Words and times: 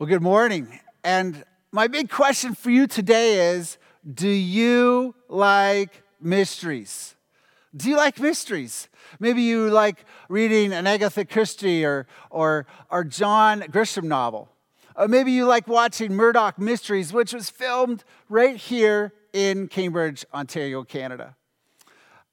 Well, 0.00 0.08
good 0.08 0.22
morning. 0.22 0.78
And 1.02 1.44
my 1.72 1.88
big 1.88 2.08
question 2.08 2.54
for 2.54 2.70
you 2.70 2.86
today 2.86 3.50
is 3.50 3.78
Do 4.14 4.28
you 4.28 5.16
like 5.28 6.04
mysteries? 6.20 7.16
Do 7.76 7.90
you 7.90 7.96
like 7.96 8.20
mysteries? 8.20 8.88
Maybe 9.18 9.42
you 9.42 9.68
like 9.70 10.04
reading 10.28 10.72
an 10.72 10.86
Agatha 10.86 11.24
Christie 11.24 11.84
or, 11.84 12.06
or, 12.30 12.64
or 12.92 13.02
John 13.02 13.62
Grisham 13.62 14.04
novel. 14.04 14.48
Or 14.94 15.08
maybe 15.08 15.32
you 15.32 15.46
like 15.46 15.66
watching 15.66 16.14
Murdoch 16.14 16.60
Mysteries, 16.60 17.12
which 17.12 17.32
was 17.32 17.50
filmed 17.50 18.04
right 18.28 18.54
here 18.54 19.12
in 19.32 19.66
Cambridge, 19.66 20.24
Ontario, 20.32 20.84
Canada. 20.84 21.34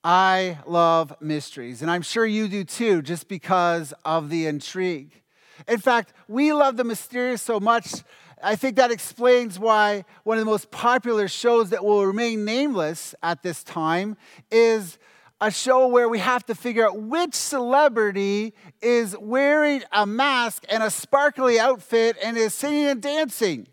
I 0.03 0.59
love 0.67 1.15
mysteries, 1.19 1.81
and 1.81 1.89
I'm 1.89 2.03
sure 2.03 2.27
you 2.27 2.47
do 2.47 2.63
too, 2.63 3.01
just 3.01 3.27
because 3.27 3.91
of 4.05 4.29
the 4.29 4.45
intrigue. 4.45 5.23
In 5.67 5.79
fact, 5.79 6.13
we 6.27 6.53
love 6.53 6.77
the 6.77 6.83
mysterious 6.83 7.41
so 7.41 7.59
much. 7.59 8.03
I 8.43 8.55
think 8.55 8.75
that 8.75 8.91
explains 8.91 9.57
why 9.57 10.05
one 10.23 10.37
of 10.37 10.45
the 10.45 10.51
most 10.51 10.71
popular 10.71 11.27
shows 11.27 11.69
that 11.69 11.83
will 11.83 12.05
remain 12.05 12.45
nameless 12.45 13.15
at 13.23 13.41
this 13.43 13.63
time 13.63 14.17
is 14.51 14.97
a 15.41 15.51
show 15.51 15.87
where 15.87 16.07
we 16.07 16.19
have 16.19 16.45
to 16.45 16.55
figure 16.55 16.85
out 16.85 16.97
which 16.97 17.33
celebrity 17.33 18.53
is 18.81 19.17
wearing 19.19 19.83
a 19.91 20.05
mask 20.05 20.63
and 20.69 20.81
a 20.81 20.89
sparkly 20.89 21.59
outfit 21.59 22.17
and 22.23 22.37
is 22.37 22.53
singing 22.53 22.87
and 22.87 23.01
dancing. 23.01 23.67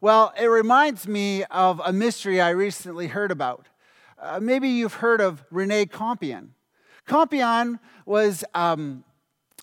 Well, 0.00 0.32
it 0.36 0.46
reminds 0.46 1.06
me 1.06 1.44
of 1.44 1.80
a 1.84 1.92
mystery 1.92 2.40
I 2.40 2.50
recently 2.50 3.06
heard 3.06 3.30
about. 3.30 3.68
Uh, 4.20 4.40
maybe 4.40 4.68
you've 4.68 4.94
heard 4.94 5.20
of 5.20 5.44
Rene 5.50 5.86
Compean. 5.86 6.48
Compean 7.06 7.78
was 8.04 8.44
um, 8.54 9.04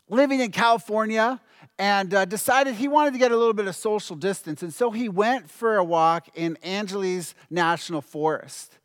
living 0.09 0.39
in 0.39 0.51
California 0.51 1.39
and 1.77 2.13
uh, 2.13 2.25
decided 2.25 2.75
he 2.75 2.87
wanted 2.87 3.13
to 3.13 3.19
get 3.19 3.31
a 3.31 3.37
little 3.37 3.53
bit 3.53 3.67
of 3.67 3.75
social 3.75 4.15
distance. 4.15 4.61
And 4.61 4.73
so 4.73 4.91
he 4.91 5.07
went 5.07 5.49
for 5.49 5.77
a 5.77 5.83
walk 5.83 6.27
in 6.35 6.57
Angeles 6.61 7.35
National 7.49 8.01
Forest. 8.01 8.77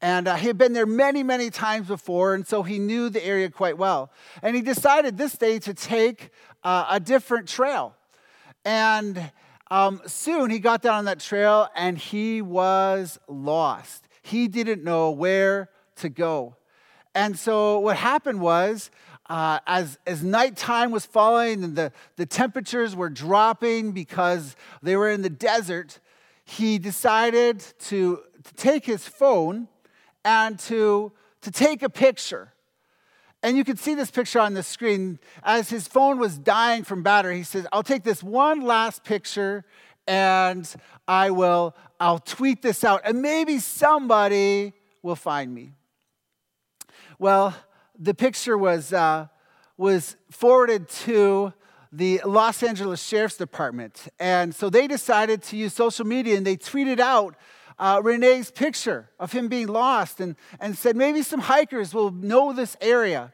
And 0.00 0.26
uh, 0.26 0.34
he 0.34 0.48
had 0.48 0.58
been 0.58 0.72
there 0.72 0.86
many, 0.86 1.22
many 1.22 1.48
times 1.48 1.86
before, 1.86 2.34
and 2.34 2.44
so 2.44 2.64
he 2.64 2.80
knew 2.80 3.08
the 3.08 3.24
area 3.24 3.48
quite 3.48 3.78
well. 3.78 4.10
And 4.42 4.56
he 4.56 4.62
decided 4.62 5.16
this 5.16 5.34
day 5.34 5.60
to 5.60 5.72
take 5.72 6.30
uh, 6.64 6.86
a 6.90 6.98
different 6.98 7.48
trail. 7.48 7.94
And 8.64 9.30
um, 9.70 10.02
soon 10.06 10.50
he 10.50 10.58
got 10.58 10.82
down 10.82 10.96
on 10.96 11.04
that 11.04 11.20
trail 11.20 11.68
and 11.76 11.96
he 11.96 12.42
was 12.42 13.20
lost. 13.28 14.04
He 14.22 14.48
didn't 14.48 14.82
know 14.82 15.12
where 15.12 15.70
to 15.96 16.08
go. 16.08 16.56
And 17.14 17.38
so 17.38 17.78
what 17.78 17.96
happened 17.96 18.40
was 18.40 18.90
uh, 19.28 19.60
as, 19.66 19.98
as 20.06 20.22
nighttime 20.22 20.90
was 20.90 21.06
falling 21.06 21.64
and 21.64 21.76
the, 21.76 21.92
the 22.16 22.26
temperatures 22.26 22.96
were 22.96 23.08
dropping 23.08 23.92
because 23.92 24.56
they 24.82 24.96
were 24.96 25.10
in 25.10 25.22
the 25.22 25.30
desert, 25.30 26.00
he 26.44 26.78
decided 26.78 27.60
to, 27.78 28.20
to 28.42 28.54
take 28.54 28.84
his 28.84 29.06
phone 29.06 29.68
and 30.24 30.58
to, 30.58 31.12
to 31.40 31.50
take 31.50 31.82
a 31.82 31.88
picture. 31.88 32.52
And 33.42 33.56
you 33.56 33.64
can 33.64 33.76
see 33.76 33.94
this 33.94 34.10
picture 34.10 34.38
on 34.38 34.54
the 34.54 34.62
screen. 34.62 35.18
As 35.42 35.70
his 35.70 35.88
phone 35.88 36.18
was 36.18 36.38
dying 36.38 36.84
from 36.84 37.02
battery, 37.02 37.38
he 37.38 37.42
says, 37.42 37.66
I'll 37.72 37.82
take 37.82 38.04
this 38.04 38.22
one 38.22 38.60
last 38.60 39.02
picture 39.02 39.64
and 40.06 40.72
I 41.08 41.30
will, 41.30 41.76
I'll 41.98 42.18
tweet 42.18 42.62
this 42.62 42.84
out 42.84 43.02
and 43.04 43.22
maybe 43.22 43.58
somebody 43.58 44.74
will 45.02 45.16
find 45.16 45.52
me. 45.52 45.72
Well, 47.18 47.54
the 47.98 48.14
picture 48.14 48.56
was, 48.56 48.92
uh, 48.92 49.26
was 49.76 50.16
forwarded 50.30 50.88
to 50.88 51.52
the 51.92 52.20
Los 52.24 52.62
Angeles 52.62 53.02
Sheriff's 53.02 53.36
Department. 53.36 54.08
And 54.18 54.54
so 54.54 54.70
they 54.70 54.86
decided 54.86 55.42
to 55.44 55.56
use 55.56 55.74
social 55.74 56.06
media 56.06 56.36
and 56.36 56.46
they 56.46 56.56
tweeted 56.56 57.00
out 57.00 57.36
uh, 57.78 58.00
Rene's 58.02 58.50
picture 58.50 59.10
of 59.18 59.32
him 59.32 59.48
being 59.48 59.66
lost 59.66 60.20
and, 60.20 60.36
and 60.60 60.76
said 60.76 60.96
maybe 60.96 61.22
some 61.22 61.40
hikers 61.40 61.92
will 61.92 62.10
know 62.10 62.52
this 62.52 62.76
area. 62.80 63.32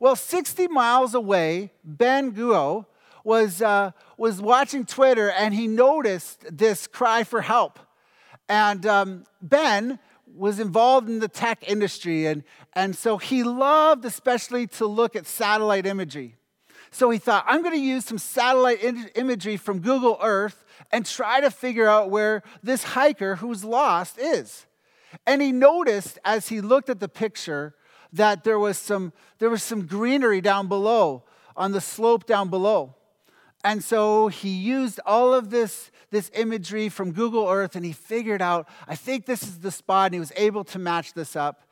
Well, 0.00 0.16
60 0.16 0.68
miles 0.68 1.14
away, 1.14 1.72
Ben 1.84 2.32
Guo 2.32 2.86
was, 3.22 3.62
uh, 3.62 3.92
was 4.18 4.40
watching 4.40 4.84
Twitter 4.84 5.30
and 5.30 5.54
he 5.54 5.66
noticed 5.66 6.44
this 6.50 6.86
cry 6.86 7.24
for 7.24 7.40
help. 7.40 7.78
And 8.48 8.84
um, 8.86 9.24
Ben 9.40 9.98
was 10.34 10.60
involved 10.60 11.08
in 11.08 11.20
the 11.20 11.28
tech 11.28 11.68
industry, 11.68 12.26
and, 12.26 12.44
and 12.74 12.94
so 12.96 13.18
he 13.18 13.42
loved 13.42 14.04
especially 14.04 14.66
to 14.66 14.86
look 14.86 15.16
at 15.16 15.26
satellite 15.26 15.86
imagery. 15.86 16.36
So 16.90 17.10
he 17.10 17.18
thought, 17.18 17.44
I'm 17.46 17.62
going 17.62 17.74
to 17.74 17.80
use 17.80 18.04
some 18.04 18.18
satellite 18.18 18.78
imagery 19.14 19.56
from 19.56 19.80
Google 19.80 20.18
Earth 20.22 20.64
and 20.92 21.04
try 21.04 21.40
to 21.40 21.50
figure 21.50 21.88
out 21.88 22.10
where 22.10 22.42
this 22.62 22.84
hiker 22.84 23.36
who's 23.36 23.64
lost 23.64 24.18
is. 24.18 24.66
And 25.26 25.42
he 25.42 25.52
noticed 25.52 26.18
as 26.24 26.48
he 26.48 26.60
looked 26.60 26.88
at 26.88 27.00
the 27.00 27.08
picture 27.08 27.74
that 28.12 28.44
there 28.44 28.58
was 28.58 28.78
some, 28.78 29.12
there 29.38 29.50
was 29.50 29.62
some 29.62 29.86
greenery 29.86 30.40
down 30.40 30.68
below, 30.68 31.24
on 31.56 31.72
the 31.72 31.80
slope 31.80 32.26
down 32.26 32.48
below. 32.50 32.94
And 33.64 33.82
so 33.82 34.28
he 34.28 34.50
used 34.50 35.00
all 35.04 35.34
of 35.34 35.50
this, 35.50 35.90
this 36.10 36.30
imagery 36.34 36.88
from 36.88 37.12
Google 37.12 37.48
Earth 37.48 37.76
and 37.76 37.84
he 37.84 37.92
figured 37.92 38.42
out, 38.42 38.68
I 38.86 38.96
think 38.96 39.26
this 39.26 39.42
is 39.42 39.58
the 39.58 39.70
spot, 39.70 40.06
and 40.06 40.14
he 40.14 40.20
was 40.20 40.32
able 40.36 40.64
to 40.64 40.78
match 40.78 41.14
this 41.14 41.36
up. 41.36 41.62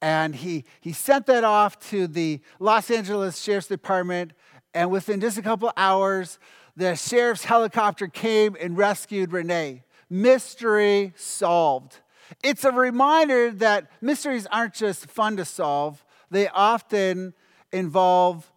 And 0.00 0.34
he, 0.34 0.64
he 0.80 0.92
sent 0.92 1.26
that 1.26 1.44
off 1.44 1.78
to 1.90 2.06
the 2.06 2.40
Los 2.60 2.90
Angeles 2.90 3.40
Sheriff's 3.40 3.66
Department. 3.66 4.32
And 4.74 4.90
within 4.90 5.20
just 5.20 5.38
a 5.38 5.42
couple 5.42 5.72
hours, 5.76 6.38
the 6.76 6.94
sheriff's 6.94 7.44
helicopter 7.44 8.06
came 8.06 8.56
and 8.60 8.76
rescued 8.76 9.32
Renee. 9.32 9.82
Mystery 10.08 11.12
solved. 11.16 11.98
It's 12.44 12.64
a 12.64 12.70
reminder 12.70 13.50
that 13.52 13.90
mysteries 14.00 14.46
aren't 14.46 14.74
just 14.74 15.06
fun 15.06 15.36
to 15.38 15.44
solve, 15.44 16.04
they 16.30 16.48
often 16.48 17.34
involve 17.72 18.52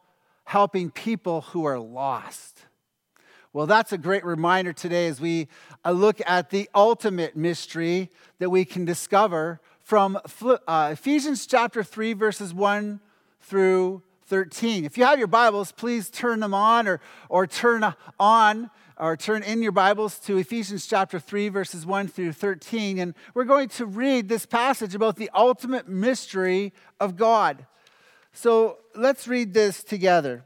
helping 0.46 0.92
people 0.92 1.42
who 1.42 1.66
are 1.66 1.80
lost. 1.80 2.66
Well, 3.54 3.68
that's 3.68 3.92
a 3.92 3.98
great 3.98 4.24
reminder 4.24 4.72
today 4.72 5.08
as 5.08 5.20
we 5.20 5.50
uh, 5.84 5.92
look 5.92 6.22
at 6.26 6.52
the 6.52 6.70
ultimate 6.74 7.36
mystery 7.36 8.10
that 8.40 8.50
we 8.50 8.64
can 8.64 8.86
discover 8.86 9.60
from 9.82 10.18
uh, 10.68 10.90
Ephesians 10.94 11.46
chapter 11.46 11.84
3, 11.84 12.14
verses 12.14 12.54
1 12.54 13.02
through 13.42 14.04
13. 14.28 14.86
If 14.86 14.98
you 14.98 15.04
have 15.04 15.20
your 15.20 15.28
Bibles, 15.28 15.74
please 15.74 16.10
turn 16.10 16.40
them 16.40 16.54
on 16.54 16.88
or, 16.88 17.02
or 17.28 17.46
turn 17.46 17.94
on 18.18 18.70
or 18.96 19.18
turn 19.18 19.44
in 19.44 19.62
your 19.62 19.74
Bibles 19.74 20.18
to 20.20 20.38
Ephesians 20.38 20.88
chapter 20.88 21.20
3, 21.20 21.50
verses 21.50 21.86
1 21.86 22.08
through 22.08 22.32
13. 22.32 23.00
And 23.00 23.14
we're 23.34 23.44
going 23.44 23.68
to 23.68 23.86
read 23.86 24.30
this 24.30 24.46
passage 24.46 24.96
about 24.96 25.18
the 25.18 25.30
ultimate 25.34 25.90
mystery 25.90 26.72
of 27.02 27.18
God. 27.18 27.66
So 28.32 28.78
let's 28.96 29.28
read 29.28 29.54
this 29.54 29.84
together. 29.84 30.46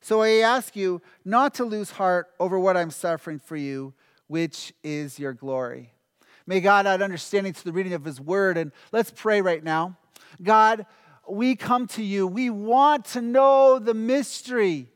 So 0.00 0.22
I 0.22 0.40
ask 0.40 0.76
you 0.76 1.02
not 1.24 1.54
to 1.54 1.64
lose 1.64 1.90
heart 1.92 2.28
over 2.38 2.58
what 2.58 2.76
I'm 2.76 2.90
suffering 2.90 3.38
for 3.38 3.56
you, 3.56 3.94
which 4.26 4.72
is 4.82 5.18
your 5.18 5.32
glory. 5.32 5.92
May 6.46 6.60
God 6.60 6.86
add 6.86 7.02
understanding 7.02 7.52
to 7.52 7.64
the 7.64 7.72
reading 7.72 7.92
of 7.92 8.04
his 8.04 8.20
word. 8.20 8.56
And 8.56 8.72
let's 8.90 9.10
pray 9.10 9.42
right 9.42 9.62
now. 9.62 9.98
God, 10.42 10.86
we 11.28 11.56
come 11.56 11.86
to 11.88 12.02
you. 12.02 12.26
We 12.26 12.48
want 12.48 13.04
to 13.06 13.20
know 13.20 13.78
the 13.78 13.94
mystery 13.94 14.88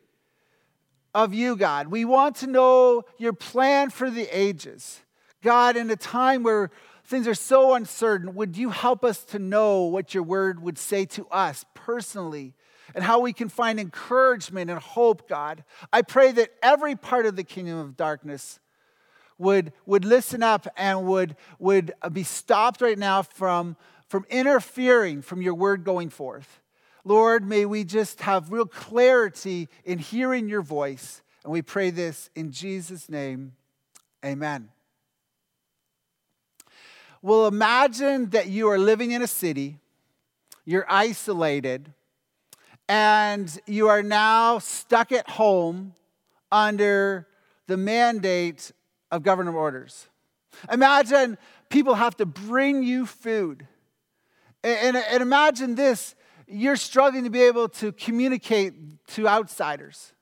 of 1.14 1.34
you, 1.34 1.56
God. 1.56 1.88
We 1.88 2.04
want 2.04 2.36
to 2.36 2.46
know 2.46 3.02
your 3.18 3.34
plan 3.34 3.90
for 3.90 4.10
the 4.10 4.26
ages. 4.36 5.00
God, 5.42 5.76
in 5.76 5.90
a 5.90 5.96
time 5.96 6.42
where 6.42 6.70
things 7.12 7.28
are 7.28 7.34
so 7.34 7.74
uncertain, 7.74 8.34
would 8.34 8.56
you 8.56 8.70
help 8.70 9.04
us 9.04 9.22
to 9.22 9.38
know 9.38 9.82
what 9.82 10.14
your 10.14 10.22
word 10.22 10.62
would 10.62 10.78
say 10.78 11.04
to 11.04 11.26
us 11.26 11.62
personally 11.74 12.54
and 12.94 13.04
how 13.04 13.20
we 13.20 13.34
can 13.34 13.50
find 13.50 13.78
encouragement 13.78 14.70
and 14.70 14.80
hope, 14.80 15.28
God? 15.28 15.62
I 15.92 16.00
pray 16.00 16.32
that 16.32 16.48
every 16.62 16.96
part 16.96 17.26
of 17.26 17.36
the 17.36 17.44
kingdom 17.44 17.76
of 17.76 17.98
darkness 17.98 18.60
would, 19.36 19.74
would 19.84 20.06
listen 20.06 20.42
up 20.42 20.66
and 20.74 21.06
would, 21.06 21.36
would 21.58 21.92
be 22.12 22.22
stopped 22.22 22.80
right 22.80 22.98
now 22.98 23.20
from, 23.20 23.76
from 24.08 24.24
interfering 24.30 25.20
from 25.20 25.42
your 25.42 25.54
word 25.54 25.84
going 25.84 26.08
forth. 26.08 26.62
Lord, 27.04 27.46
may 27.46 27.66
we 27.66 27.84
just 27.84 28.22
have 28.22 28.50
real 28.50 28.64
clarity 28.64 29.68
in 29.84 29.98
hearing 29.98 30.48
your 30.48 30.62
voice. 30.62 31.20
And 31.44 31.52
we 31.52 31.60
pray 31.60 31.90
this 31.90 32.30
in 32.34 32.52
Jesus' 32.52 33.10
name. 33.10 33.52
Amen. 34.24 34.70
Well, 37.24 37.46
imagine 37.46 38.30
that 38.30 38.48
you 38.48 38.68
are 38.68 38.78
living 38.78 39.12
in 39.12 39.22
a 39.22 39.28
city, 39.28 39.78
you're 40.64 40.86
isolated, 40.88 41.92
and 42.88 43.60
you 43.64 43.88
are 43.88 44.02
now 44.02 44.58
stuck 44.58 45.12
at 45.12 45.30
home 45.30 45.94
under 46.50 47.28
the 47.68 47.76
mandate 47.76 48.72
of 49.12 49.22
government 49.22 49.56
orders. 49.56 50.08
Imagine 50.72 51.38
people 51.68 51.94
have 51.94 52.16
to 52.16 52.26
bring 52.26 52.82
you 52.82 53.06
food. 53.06 53.68
And, 54.64 54.96
and, 54.96 55.04
and 55.08 55.22
imagine 55.22 55.76
this 55.76 56.16
you're 56.48 56.74
struggling 56.74 57.22
to 57.22 57.30
be 57.30 57.42
able 57.42 57.68
to 57.68 57.92
communicate 57.92 58.74
to 59.06 59.28
outsiders. 59.28 60.12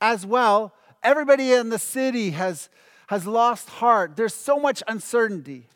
As 0.00 0.26
well, 0.26 0.74
everybody 1.04 1.52
in 1.52 1.68
the 1.68 1.78
city 1.78 2.30
has, 2.30 2.68
has 3.06 3.28
lost 3.28 3.70
heart. 3.70 4.16
There's 4.16 4.34
so 4.34 4.58
much 4.58 4.82
uncertainty. 4.88 5.68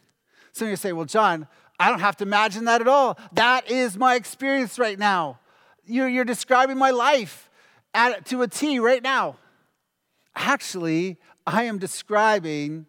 You 0.68 0.76
say, 0.76 0.92
Well, 0.92 1.06
John, 1.06 1.46
I 1.78 1.88
don't 1.88 2.00
have 2.00 2.16
to 2.18 2.24
imagine 2.24 2.66
that 2.66 2.80
at 2.80 2.88
all. 2.88 3.18
That 3.32 3.70
is 3.70 3.96
my 3.96 4.14
experience 4.14 4.78
right 4.78 4.98
now. 4.98 5.38
You're, 5.86 6.08
you're 6.08 6.24
describing 6.24 6.76
my 6.76 6.90
life 6.90 7.48
at, 7.94 8.26
to 8.26 8.42
a 8.42 8.48
T 8.48 8.78
right 8.78 9.02
now. 9.02 9.36
Actually, 10.36 11.16
I 11.46 11.64
am 11.64 11.78
describing 11.78 12.86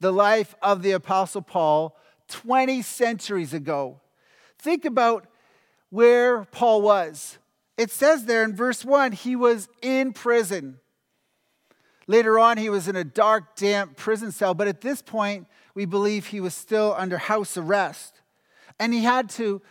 the 0.00 0.10
life 0.10 0.54
of 0.62 0.82
the 0.82 0.92
Apostle 0.92 1.42
Paul 1.42 1.96
20 2.28 2.82
centuries 2.82 3.52
ago. 3.52 4.00
Think 4.58 4.84
about 4.84 5.26
where 5.90 6.44
Paul 6.44 6.82
was. 6.82 7.38
It 7.76 7.90
says 7.90 8.24
there 8.24 8.42
in 8.42 8.54
verse 8.54 8.84
1 8.84 9.12
he 9.12 9.36
was 9.36 9.68
in 9.82 10.12
prison. 10.12 10.78
Later 12.06 12.38
on, 12.38 12.58
he 12.58 12.68
was 12.68 12.88
in 12.88 12.96
a 12.96 13.04
dark, 13.04 13.56
damp 13.56 13.96
prison 13.96 14.32
cell, 14.32 14.54
but 14.54 14.68
at 14.68 14.80
this 14.80 15.02
point, 15.02 15.46
we 15.74 15.84
believe 15.84 16.26
he 16.26 16.40
was 16.40 16.54
still 16.54 16.94
under 16.98 17.18
house 17.18 17.56
arrest. 17.56 18.20
And 18.78 18.92
he 18.92 19.04
had 19.04 19.28
to, 19.30 19.62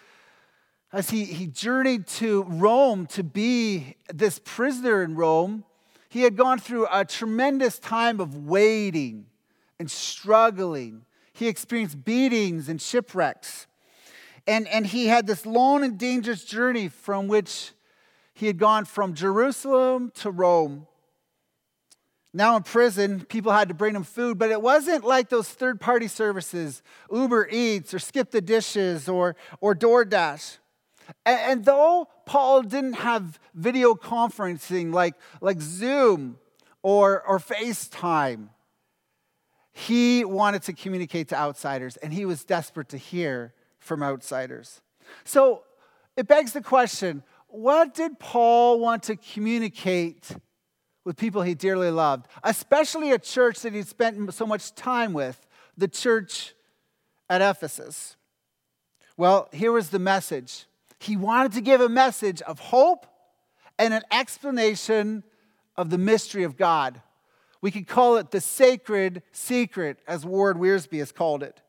as 0.94 1.10
he, 1.10 1.26
he 1.26 1.48
journeyed 1.48 2.08
to 2.08 2.44
Rome 2.44 3.08
to 3.08 3.24
be 3.24 3.96
this 4.14 4.40
prisoner 4.44 5.04
in 5.04 5.16
Rome, 5.16 5.66
he 6.10 6.22
had 6.22 6.36
gone 6.36 6.60
through 6.60 6.88
a 6.92 7.06
tremendous 7.06 7.78
time 7.78 8.20
of 8.20 8.48
waiting 8.48 9.28
and 9.80 9.90
struggling. 9.90 11.06
He 11.34 11.48
experienced 11.48 12.04
beatings 12.04 12.70
and 12.70 12.82
shipwrecks. 12.82 13.68
And, 14.48 14.68
and 14.68 14.88
he 14.88 15.08
had 15.08 15.28
this 15.28 15.46
long 15.46 15.84
and 15.84 15.98
dangerous 15.98 16.44
journey 16.44 16.88
from 16.88 17.28
which 17.28 17.72
he 18.34 18.48
had 18.48 18.58
gone 18.58 18.86
from 18.86 19.14
Jerusalem 19.14 20.12
to 20.16 20.32
Rome. 20.32 20.88
Now 22.34 22.56
in 22.56 22.64
prison, 22.64 23.26
people 23.26 23.52
had 23.52 23.70
to 23.70 23.74
bring 23.74 23.96
him 23.96 24.04
food, 24.04 24.38
but 24.38 24.52
it 24.52 24.62
wasn't 24.62 25.04
like 25.04 25.30
those 25.30 25.50
third 25.50 25.82
party 25.82 26.08
services, 26.08 26.84
Uber 27.12 27.48
Eats 27.52 27.94
or 27.94 28.00
Skip 28.00 28.32
the 28.32 28.42
Dishes 28.42 29.10
or, 29.10 29.36
or 29.62 29.74
DoorDash. 29.74 30.60
And, 31.26 31.40
and 31.40 31.66
though 31.66 32.08
Paul 32.26 32.62
didn't 32.64 32.94
have 32.94 33.40
video 33.56 33.96
conferencing 33.96 34.94
like, 34.94 35.16
like 35.42 35.60
Zoom 35.60 36.38
or, 36.84 37.24
or 37.24 37.40
FaceTime, 37.40 38.50
he 39.72 40.24
wanted 40.24 40.62
to 40.64 40.74
communicate 40.74 41.30
to 41.30 41.36
outsiders 41.36 41.98
and 41.98 42.14
he 42.14 42.26
was 42.26 42.44
desperate 42.44 42.90
to 42.90 42.98
hear 42.98 43.54
from 43.80 44.04
outsiders. 44.04 44.82
So 45.24 45.64
it 46.16 46.28
begs 46.28 46.54
the 46.54 46.62
question 46.62 47.24
what 47.48 47.96
did 47.96 48.20
Paul 48.20 48.80
want 48.80 49.04
to 49.04 49.16
communicate 49.16 50.30
with 51.04 51.18
people 51.18 51.42
he 51.42 51.56
dearly 51.56 51.92
loved, 51.92 52.28
especially 52.44 53.12
a 53.12 53.20
church 53.20 53.62
that 53.62 53.74
he'd 53.74 53.88
spent 53.88 54.34
so 54.34 54.46
much 54.46 54.76
time 54.76 55.14
with, 55.14 55.48
the 55.78 55.88
church 55.88 56.54
at 57.30 57.42
Ephesus? 57.42 58.16
Well, 59.18 59.50
here 59.52 59.72
was 59.72 59.90
the 59.90 60.00
message. 60.00 60.66
He 61.00 61.16
wanted 61.16 61.54
to 61.54 61.62
give 61.62 61.82
a 61.82 61.90
message 61.90 62.42
of 62.42 62.60
hope 62.60 63.06
and 63.78 63.94
an 63.94 64.04
explanation 64.12 65.24
of 65.78 65.90
the 65.90 65.98
mystery 65.98 66.44
of 66.44 66.58
God. 66.58 67.02
We 67.62 67.72
could 67.72 67.88
call 67.88 68.18
it 68.18 68.32
the 68.32 68.42
sacred 68.42 69.24
secret, 69.32 70.00
as 70.08 70.26
Warren 70.26 70.58
Wiersbe 70.58 71.00
has 71.00 71.12
called 71.12 71.44
it. 71.44 71.62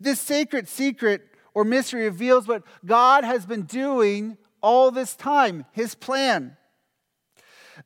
This 0.00 0.20
sacred 0.20 0.68
secret 0.68 1.22
or 1.54 1.64
mystery 1.64 2.04
reveals 2.04 2.46
what 2.46 2.62
God 2.84 3.24
has 3.24 3.46
been 3.46 3.62
doing 3.62 4.36
all 4.62 4.90
this 4.90 5.14
time, 5.14 5.64
his 5.72 5.94
plan. 5.94 6.56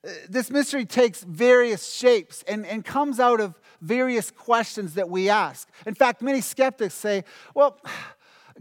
Uh, 0.04 0.10
this 0.28 0.50
mystery 0.50 0.84
takes 0.84 1.22
various 1.22 1.92
shapes 1.92 2.44
and, 2.48 2.66
and 2.66 2.84
comes 2.84 3.20
out 3.20 3.40
of 3.40 3.58
various 3.80 4.30
questions 4.30 4.94
that 4.94 5.08
we 5.08 5.28
ask. 5.28 5.68
In 5.86 5.94
fact, 5.94 6.22
many 6.22 6.40
skeptics 6.40 6.94
say, 6.94 7.24
well, 7.54 7.80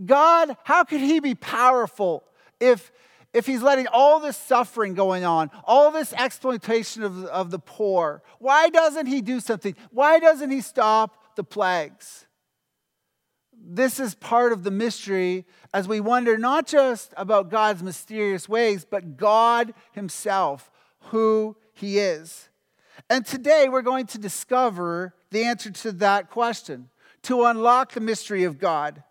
God, 0.05 0.55
how 0.63 0.83
could 0.83 1.01
he 1.01 1.19
be 1.19 1.35
powerful 1.35 2.23
if, 2.59 2.91
if 3.33 3.45
he's 3.45 3.61
letting 3.61 3.87
all 3.87 4.19
this 4.19 4.37
suffering 4.37 4.93
going 4.93 5.25
on, 5.25 5.49
all 5.63 5.91
this 5.91 6.13
exploitation 6.13 7.03
of, 7.03 7.25
of 7.25 7.51
the 7.51 7.59
poor? 7.59 8.21
Why 8.39 8.69
doesn't 8.69 9.07
he 9.07 9.21
do 9.21 9.39
something? 9.39 9.75
Why 9.91 10.19
doesn't 10.19 10.51
he 10.51 10.61
stop 10.61 11.35
the 11.35 11.43
plagues? 11.43 12.27
this 13.69 13.99
is 13.99 14.15
part 14.15 14.53
of 14.53 14.63
the 14.63 14.71
mystery 14.71 15.45
as 15.73 15.87
we 15.87 15.99
wonder 15.99 16.37
not 16.37 16.65
just 16.67 17.13
about 17.17 17.49
God's 17.49 17.83
mysterious 17.83 18.47
ways, 18.47 18.85
but 18.89 19.17
God 19.17 19.73
Himself, 19.91 20.71
who 21.09 21.55
He 21.73 21.99
is. 21.99 22.49
And 23.09 23.25
today 23.25 23.67
we're 23.69 23.81
going 23.81 24.07
to 24.07 24.17
discover 24.17 25.13
the 25.31 25.43
answer 25.43 25.71
to 25.71 25.91
that 25.93 26.29
question, 26.29 26.89
to 27.23 27.45
unlock 27.45 27.93
the 27.93 27.99
mystery 27.99 28.43
of 28.43 28.59
God. 28.59 29.03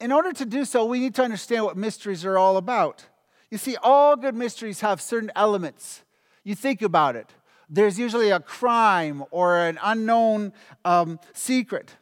In 0.00 0.12
order 0.12 0.32
to 0.32 0.44
do 0.44 0.64
so, 0.64 0.84
we 0.84 1.00
need 1.00 1.14
to 1.14 1.22
understand 1.22 1.64
what 1.64 1.76
mysteries 1.76 2.24
are 2.24 2.36
all 2.36 2.56
about. 2.56 3.06
You 3.50 3.58
see, 3.58 3.76
all 3.82 4.16
good 4.16 4.34
mysteries 4.34 4.80
have 4.80 5.00
certain 5.00 5.30
elements. 5.34 6.04
You 6.44 6.54
think 6.54 6.82
about 6.82 7.16
it. 7.16 7.30
There's 7.68 7.98
usually 7.98 8.30
a 8.30 8.40
crime 8.40 9.24
or 9.30 9.58
an 9.58 9.78
unknown 9.82 10.52
um, 10.84 11.18
secret. 11.32 11.96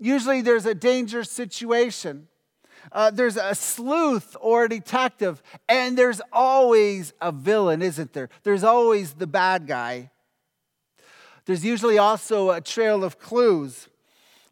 Usually 0.00 0.42
there's 0.42 0.66
a 0.66 0.74
dangerous 0.74 1.30
situation. 1.30 2.28
Uh, 2.92 3.10
there's 3.10 3.36
a 3.36 3.54
sleuth 3.54 4.36
or 4.40 4.64
a 4.64 4.68
detective, 4.68 5.42
and 5.68 5.96
there's 5.96 6.20
always 6.32 7.12
a 7.20 7.32
villain, 7.32 7.82
isn't 7.82 8.12
there? 8.12 8.28
There's 8.42 8.64
always 8.64 9.14
the 9.14 9.26
bad 9.26 9.66
guy. 9.66 10.10
There's 11.44 11.64
usually 11.64 11.98
also 11.98 12.50
a 12.50 12.60
trail 12.60 13.04
of 13.04 13.18
clues 13.18 13.88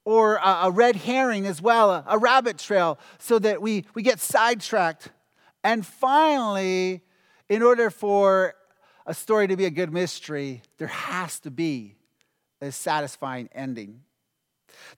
or 0.05 0.37
a, 0.37 0.61
a 0.63 0.71
red 0.71 0.97
herring 0.97 1.47
as 1.47 1.61
well, 1.61 1.91
a, 1.91 2.05
a 2.07 2.19
rabbit 2.19 2.59
trail, 2.59 2.99
so 3.19 3.39
that 3.39 3.61
we, 3.61 3.85
we 3.95 4.03
get 4.03 4.21
sidetracked. 4.21 5.11
And 5.65 5.85
finally, 5.85 7.03
in 7.49 7.63
order 7.63 7.91
for 7.91 8.55
a 9.05 9.15
story 9.15 9.47
to 9.49 9.57
be 9.57 9.65
a 9.65 9.71
good 9.71 9.93
mystery, 9.93 10.63
there 10.79 10.89
has 10.89 11.39
to 11.41 11.51
be 11.51 11.97
a 12.61 12.73
satisfying 12.73 13.49
ending. 13.53 14.03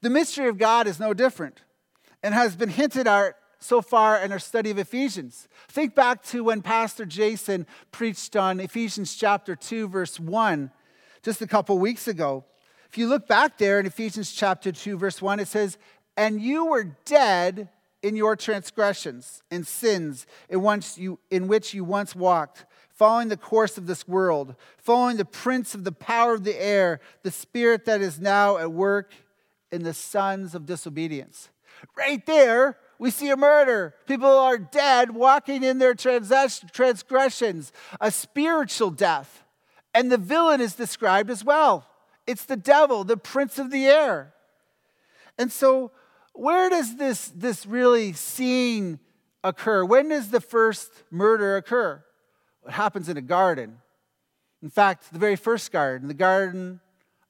The 0.00 0.10
mystery 0.10 0.48
of 0.48 0.58
God 0.58 0.86
is 0.86 1.00
no 1.00 1.14
different 1.14 1.62
and 2.22 2.34
has 2.34 2.56
been 2.56 2.68
hinted 2.68 3.06
at 3.06 3.36
so 3.58 3.82
far 3.82 4.18
in 4.18 4.32
our 4.32 4.38
study 4.38 4.70
of 4.70 4.78
Ephesians. 4.78 5.48
Think 5.68 5.94
back 5.94 6.22
to 6.24 6.44
when 6.44 6.62
Pastor 6.62 7.04
Jason 7.04 7.66
preached 7.90 8.36
on 8.36 8.60
Ephesians 8.60 9.14
chapter 9.14 9.56
2, 9.56 9.88
verse 9.88 10.20
1, 10.20 10.70
just 11.22 11.42
a 11.42 11.46
couple 11.46 11.78
weeks 11.78 12.06
ago. 12.08 12.44
if 12.88 12.96
you 12.96 13.08
look 13.08 13.26
back 13.26 13.58
there 13.58 13.80
in 13.80 13.86
Ephesians 13.86 14.32
chapter 14.32 14.72
2, 14.72 14.96
verse 14.96 15.20
1, 15.20 15.40
it 15.40 15.48
says, 15.48 15.76
And 16.16 16.40
you 16.40 16.66
were 16.66 16.96
dead 17.04 17.68
in 18.02 18.14
your 18.14 18.36
transgressions 18.36 19.42
and 19.50 19.66
sins 19.66 20.26
in, 20.48 20.62
once 20.62 20.96
you, 20.96 21.18
in 21.30 21.48
which 21.48 21.74
you 21.74 21.84
once 21.84 22.14
walked, 22.14 22.64
following 22.92 23.28
the 23.28 23.36
course 23.36 23.76
of 23.76 23.86
this 23.86 24.06
world, 24.06 24.54
following 24.76 25.16
the 25.16 25.24
prince 25.24 25.74
of 25.74 25.84
the 25.84 25.92
power 25.92 26.34
of 26.34 26.44
the 26.44 26.60
air, 26.62 27.00
the 27.22 27.30
spirit 27.30 27.84
that 27.86 28.00
is 28.00 28.20
now 28.20 28.56
at 28.56 28.72
work 28.72 29.14
in 29.70 29.82
the 29.82 29.94
sons 29.94 30.54
of 30.54 30.64
disobedience. 30.64 31.50
Right 31.96 32.24
there, 32.26 32.78
we 32.98 33.10
see 33.10 33.30
a 33.30 33.36
murder. 33.36 33.94
People 34.06 34.28
are 34.28 34.58
dead, 34.58 35.12
walking 35.12 35.62
in 35.62 35.78
their 35.78 35.94
transgressions, 35.94 37.72
a 38.00 38.10
spiritual 38.10 38.90
death. 38.90 39.44
And 39.94 40.10
the 40.12 40.18
villain 40.18 40.60
is 40.60 40.74
described 40.74 41.30
as 41.30 41.44
well. 41.44 41.86
It's 42.26 42.44
the 42.44 42.56
devil, 42.56 43.04
the 43.04 43.16
prince 43.16 43.58
of 43.58 43.70
the 43.70 43.86
air. 43.86 44.34
And 45.38 45.50
so, 45.50 45.92
where 46.34 46.68
does 46.68 46.96
this, 46.96 47.32
this 47.34 47.64
really 47.64 48.12
scene 48.12 48.98
occur? 49.42 49.84
When 49.84 50.08
does 50.08 50.30
the 50.30 50.40
first 50.40 50.90
murder 51.10 51.56
occur? 51.56 52.04
It 52.66 52.72
happens 52.72 53.08
in 53.08 53.16
a 53.16 53.22
garden. 53.22 53.78
In 54.62 54.70
fact, 54.70 55.12
the 55.12 55.18
very 55.18 55.36
first 55.36 55.72
garden, 55.72 56.08
the 56.08 56.14
Garden 56.14 56.80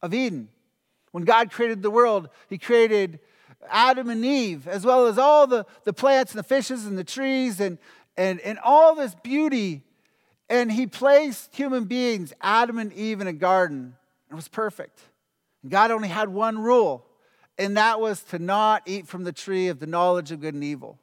of 0.02 0.14
Eden. 0.14 0.48
When 1.12 1.24
God 1.24 1.50
created 1.50 1.82
the 1.82 1.90
world, 1.90 2.28
He 2.48 2.58
created 2.58 3.20
Adam 3.68 4.08
and 4.08 4.24
Eve, 4.24 4.68
as 4.68 4.84
well 4.84 5.06
as 5.06 5.18
all 5.18 5.46
the, 5.46 5.66
the 5.84 5.92
plants 5.92 6.32
and 6.32 6.38
the 6.38 6.44
fishes 6.44 6.86
and 6.86 6.96
the 6.96 7.04
trees 7.04 7.60
and, 7.60 7.78
and, 8.16 8.40
and 8.40 8.58
all 8.62 8.94
this 8.94 9.14
beauty. 9.22 9.82
And 10.48 10.70
He 10.72 10.86
placed 10.86 11.54
human 11.54 11.84
beings, 11.84 12.32
Adam 12.40 12.78
and 12.78 12.92
Eve, 12.92 13.20
in 13.20 13.26
a 13.26 13.32
garden. 13.32 13.94
It 14.30 14.34
was 14.34 14.48
perfect. 14.48 15.00
God 15.68 15.90
only 15.90 16.08
had 16.08 16.28
one 16.28 16.58
rule, 16.58 17.04
and 17.58 17.76
that 17.76 18.00
was 18.00 18.22
to 18.24 18.38
not 18.38 18.82
eat 18.86 19.06
from 19.06 19.24
the 19.24 19.32
tree 19.32 19.68
of 19.68 19.80
the 19.80 19.86
knowledge 19.86 20.30
of 20.30 20.40
good 20.40 20.54
and 20.54 20.64
evil. 20.64 20.98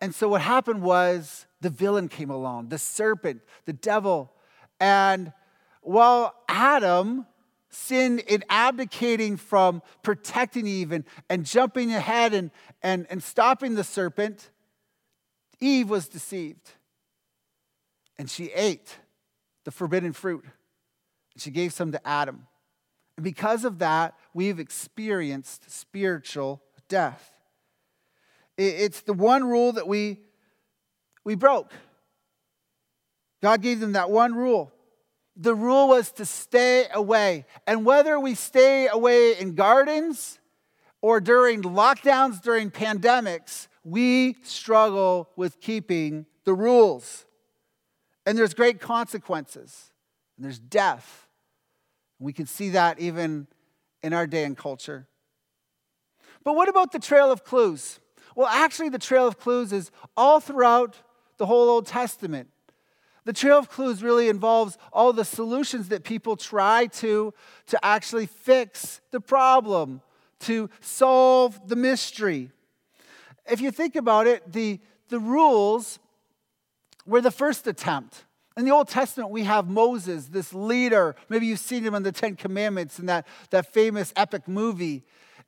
And 0.00 0.14
so 0.14 0.28
what 0.28 0.40
happened 0.40 0.82
was 0.82 1.46
the 1.60 1.70
villain 1.70 2.08
came 2.08 2.30
along, 2.30 2.68
the 2.68 2.78
serpent, 2.78 3.42
the 3.64 3.72
devil. 3.72 4.32
And 4.78 5.32
while 5.82 6.34
Adam 6.48 7.26
sinned 7.70 8.20
in 8.20 8.44
abdicating 8.48 9.36
from 9.36 9.82
protecting 10.02 10.66
Eve 10.66 10.92
and, 10.92 11.04
and 11.28 11.44
jumping 11.44 11.92
ahead 11.92 12.34
and, 12.34 12.50
and, 12.82 13.06
and 13.10 13.22
stopping 13.22 13.74
the 13.74 13.84
serpent, 13.84 14.50
Eve 15.60 15.90
was 15.90 16.08
deceived. 16.08 16.72
And 18.18 18.30
she 18.30 18.46
ate 18.46 18.98
the 19.64 19.70
forbidden 19.70 20.12
fruit. 20.12 20.44
And 21.34 21.42
she 21.42 21.50
gave 21.50 21.72
some 21.72 21.92
to 21.92 22.08
Adam. 22.08 22.46
And 23.16 23.24
because 23.24 23.64
of 23.64 23.78
that, 23.80 24.14
we've 24.32 24.58
experienced 24.58 25.70
spiritual 25.70 26.62
death. 26.88 27.32
It's 28.56 29.02
the 29.02 29.12
one 29.12 29.44
rule 29.44 29.72
that 29.72 29.86
we, 29.86 30.20
we 31.24 31.36
broke. 31.36 31.72
God 33.40 33.62
gave 33.62 33.78
them 33.78 33.92
that 33.92 34.10
one 34.10 34.34
rule. 34.34 34.72
The 35.40 35.54
rule 35.54 35.88
was 35.88 36.10
to 36.12 36.24
stay 36.24 36.86
away. 36.92 37.46
And 37.66 37.86
whether 37.86 38.18
we 38.18 38.34
stay 38.34 38.88
away 38.88 39.38
in 39.38 39.54
gardens 39.54 40.40
or 41.00 41.20
during 41.20 41.62
lockdowns, 41.62 42.42
during 42.42 42.72
pandemics, 42.72 43.68
we 43.84 44.36
struggle 44.42 45.30
with 45.36 45.60
keeping 45.60 46.26
the 46.44 46.54
rules. 46.54 47.24
And 48.26 48.36
there's 48.36 48.52
great 48.52 48.80
consequences, 48.80 49.92
and 50.36 50.44
there's 50.44 50.58
death. 50.58 51.28
We 52.18 52.32
can 52.32 52.46
see 52.46 52.70
that 52.70 52.98
even 52.98 53.46
in 54.02 54.12
our 54.12 54.26
day 54.26 54.44
and 54.44 54.56
culture. 54.56 55.06
But 56.44 56.54
what 56.54 56.68
about 56.68 56.92
the 56.92 56.98
Trail 56.98 57.30
of 57.30 57.44
Clues? 57.44 58.00
Well, 58.34 58.48
actually, 58.48 58.88
the 58.88 58.98
Trail 58.98 59.26
of 59.26 59.38
Clues 59.38 59.72
is 59.72 59.90
all 60.16 60.40
throughout 60.40 60.96
the 61.38 61.46
whole 61.46 61.68
Old 61.68 61.86
Testament. 61.86 62.50
The 63.28 63.34
Trail 63.34 63.58
of 63.58 63.68
Clues 63.68 64.02
really 64.02 64.30
involves 64.30 64.78
all 64.90 65.12
the 65.12 65.22
solutions 65.22 65.90
that 65.90 66.02
people 66.02 66.34
try 66.34 66.86
to, 66.86 67.34
to 67.66 67.84
actually 67.84 68.24
fix 68.24 69.02
the 69.10 69.20
problem, 69.20 70.00
to 70.40 70.70
solve 70.80 71.68
the 71.68 71.76
mystery. 71.76 72.50
If 73.44 73.60
you 73.60 73.70
think 73.70 73.96
about 73.96 74.26
it, 74.26 74.50
the, 74.50 74.80
the 75.10 75.20
rules 75.20 75.98
were 77.04 77.20
the 77.20 77.30
first 77.30 77.66
attempt. 77.66 78.24
In 78.56 78.64
the 78.64 78.70
Old 78.70 78.88
Testament, 78.88 79.28
we 79.28 79.44
have 79.44 79.68
Moses, 79.68 80.28
this 80.28 80.54
leader. 80.54 81.14
Maybe 81.28 81.44
you've 81.48 81.58
seen 81.58 81.84
him 81.84 81.94
in 81.94 82.04
the 82.04 82.12
Ten 82.12 82.34
Commandments 82.34 82.98
in 82.98 83.04
that, 83.04 83.26
that 83.50 83.74
famous 83.74 84.10
epic 84.16 84.48
movie 84.48 85.04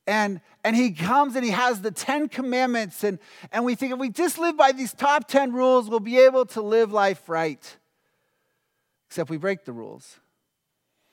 and 0.06 0.40
and 0.62 0.76
he 0.76 0.90
comes 0.90 1.36
and 1.36 1.44
he 1.44 1.50
has 1.50 1.80
the 1.80 1.90
10 1.90 2.28
commandments. 2.28 3.04
And 3.04 3.18
and 3.52 3.64
we 3.64 3.74
think 3.74 3.92
if 3.92 3.98
we 3.98 4.10
just 4.10 4.38
live 4.38 4.56
by 4.56 4.72
these 4.72 4.92
top 4.92 5.28
10 5.28 5.52
rules 5.52 5.88
we'll 5.88 6.00
be 6.00 6.18
able 6.18 6.46
to 6.46 6.60
live 6.60 6.92
life 6.92 7.28
right. 7.28 7.76
Except 9.08 9.30
we 9.30 9.36
break 9.36 9.64
the 9.64 9.72
rules. 9.72 10.20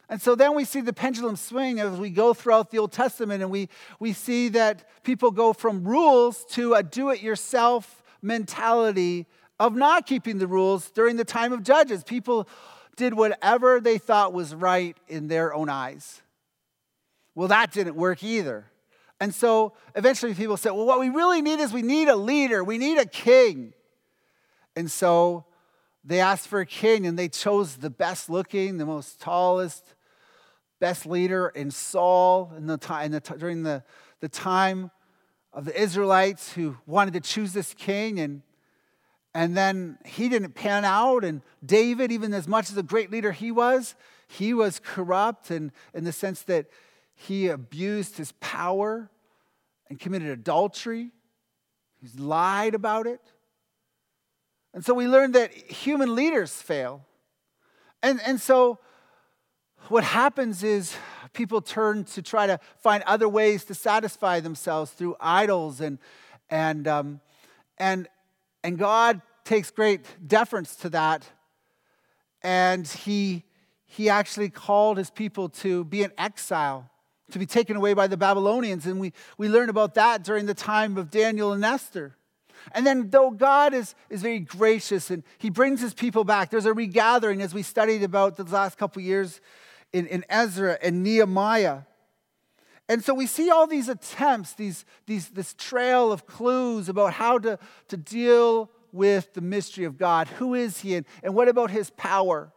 And 0.10 0.22
so 0.22 0.36
then 0.36 0.56
we 0.56 0.63
see 0.63 0.82
the 0.82 0.94
pendulum 0.94 1.36
swing 1.36 1.79
as 1.79 2.00
we 2.00 2.10
go 2.10 2.34
throughout 2.34 2.72
the 2.72 2.79
old 2.79 2.91
testament 2.91 3.41
and 3.41 3.51
we 3.51 3.70
we 4.00 4.13
see 4.13 4.50
that 4.50 4.84
people 5.03 5.32
go 5.32 5.53
from 5.53 5.88
rules 5.88 6.46
to 6.51 6.74
a 6.74 6.84
do-it-yourself 6.84 8.03
mentality 8.22 9.27
of 9.60 9.75
not 9.75 10.06
keeping 10.06 10.38
the 10.38 10.48
rules 10.48 10.91
during 10.91 11.17
the 11.17 11.25
time 11.25 11.51
of 11.51 11.63
judges. 11.63 12.03
People 12.03 12.48
did 12.96 13.13
whatever 13.13 13.79
they 13.79 13.98
thought 13.98 14.34
was 14.34 14.56
right 14.56 14.98
in 15.08 15.27
their 15.27 15.53
own 15.53 15.70
eyes. 15.70 16.22
Well 17.36 17.50
that 17.50 17.72
didn't 17.72 17.96
work 17.96 18.24
either 18.24 18.72
and 19.20 19.34
so 19.34 19.74
eventually 19.96 20.34
people 20.34 20.58
said, 20.58 20.72
well, 20.72 20.86
what 20.86 21.00
we 21.00 21.10
really 21.10 21.42
need 21.42 21.60
is 21.60 21.74
we 21.74 21.82
need 21.82 22.08
a 22.08 22.16
leader, 22.16 22.64
we 22.64 22.78
need 22.78 22.98
a 22.98 23.06
king. 23.06 23.74
And 24.76 24.92
so 24.92 25.46
they 26.04 26.20
asked 26.20 26.48
for 26.48 26.60
a 26.60 26.66
king 26.66 27.08
and 27.08 27.18
they 27.18 27.28
chose 27.28 27.78
the 27.78 27.90
best 27.90 28.30
looking, 28.30 28.78
the 28.78 28.86
most 28.86 29.20
tallest, 29.20 29.96
best 30.80 31.08
leader 31.08 31.50
in 31.50 31.72
Saul 31.72 32.54
in 32.56 32.68
the 32.68 32.78
time, 32.78 33.06
in 33.08 33.12
the, 33.14 33.20
during 33.20 33.64
the, 33.64 33.84
the 34.20 34.30
time 34.30 34.92
of 35.52 35.66
the 35.66 35.80
Israelites 35.80 36.54
who 36.54 36.78
wanted 36.86 37.14
to 37.16 37.20
choose 37.20 37.54
this 37.54 37.74
king. 37.74 38.20
And, 38.20 38.44
and 39.34 39.58
then 39.58 39.98
he 40.06 40.30
didn't 40.30 40.54
pan 40.54 40.86
out. 40.86 41.24
And 41.24 41.42
David, 41.66 42.12
even 42.12 42.34
as 42.36 42.48
much 42.48 42.70
as 42.70 42.78
a 42.78 42.84
great 42.84 43.12
leader 43.12 43.32
he 43.32 43.52
was, 43.52 43.96
he 44.28 44.54
was 44.54 44.80
corrupt 44.80 45.50
and 45.50 45.72
in 45.96 46.04
the 46.04 46.12
sense 46.12 46.44
that 46.44 46.68
he 47.20 47.48
abused 47.48 48.16
his 48.16 48.32
power 48.34 49.10
and 49.90 50.00
committed 50.00 50.30
adultery. 50.30 51.10
He's 52.00 52.20
lied 52.20 52.76
about 52.76 53.08
it. 53.08 53.20
And 54.72 54.86
so 54.86 54.94
we 54.94 55.08
learned 55.08 55.34
that 55.34 55.52
human 55.52 56.14
leaders 56.14 56.62
fail. 56.62 57.04
And, 58.04 58.22
and 58.24 58.40
so 58.40 58.78
what 59.88 60.04
happens 60.04 60.64
is 60.64 60.96
people 61.34 61.60
turn 61.60 62.04
to 62.04 62.22
try 62.22 62.46
to 62.46 62.60
find 62.82 63.02
other 63.08 63.28
ways 63.28 63.66
to 63.66 63.74
satisfy 63.74 64.40
themselves 64.40 64.92
through 64.92 65.16
idols 65.20 65.82
and, 65.82 65.98
and, 66.52 66.88
um, 66.88 67.20
and, 67.80 68.08
and 68.64 68.78
God 68.78 69.24
takes 69.44 69.72
great 69.72 70.06
deference 70.26 70.76
to 70.78 70.90
that. 70.90 71.26
And 72.44 72.88
he, 72.88 73.44
he 73.88 74.08
actually 74.08 74.52
called 74.52 75.00
his 75.00 75.10
people 75.10 75.50
to 75.50 75.84
be 75.84 76.04
in 76.04 76.12
exile 76.16 76.92
to 77.31 77.39
be 77.39 77.46
taken 77.46 77.75
away 77.75 77.93
by 77.93 78.07
the 78.07 78.17
Babylonians. 78.17 78.86
And 78.86 79.00
we, 79.00 79.13
we 79.38 79.50
learn 79.50 79.69
about 79.69 79.96
that 79.96 80.24
during 80.24 80.46
the 80.46 80.53
time 80.53 80.98
of 80.98 81.10
Daniel 81.10 81.53
and 81.53 81.63
Esther. 81.63 82.15
And 82.74 82.86
then, 82.86 83.10
though 83.10 83.31
God 83.31 83.74
is, 83.74 83.96
is 84.10 84.22
very 84.22 84.39
gracious 84.39 85.10
and 85.10 85.24
He 85.38 85.50
brings 85.50 85.81
His 85.81 85.93
people 85.93 86.24
back, 86.24 86.50
there's 86.50 86.65
a 86.65 86.74
regathering 86.74 87.41
as 87.41 87.53
we 87.53 87.63
studied 87.63 88.03
about 88.03 88.36
the 88.36 88.43
last 88.43 88.77
couple 88.77 89.01
years 89.01 89.41
in, 89.93 90.07
in 90.07 90.25
Ezra 90.29 90.77
and 90.81 91.03
Nehemiah. 91.03 91.81
And 92.89 93.03
so 93.03 93.13
we 93.13 93.27
see 93.27 93.50
all 93.50 93.67
these 93.67 93.89
attempts, 93.89 94.53
these, 94.53 94.86
these, 95.05 95.29
this 95.29 95.53
trail 95.53 96.12
of 96.12 96.25
clues 96.25 96.88
about 96.88 97.13
how 97.13 97.38
to, 97.39 97.60
to 97.89 97.98
deal 97.98 98.72
with 98.91 99.34
the 99.34 99.41
mystery 99.41 99.84
of 99.84 99.98
God. 99.98 100.27
Who 100.27 100.53
is 100.53 100.79
He 100.79 100.96
and, 100.96 101.05
and 101.22 101.36
what 101.36 101.48
about 101.48 101.69
His 101.69 101.89
power? 101.91 102.51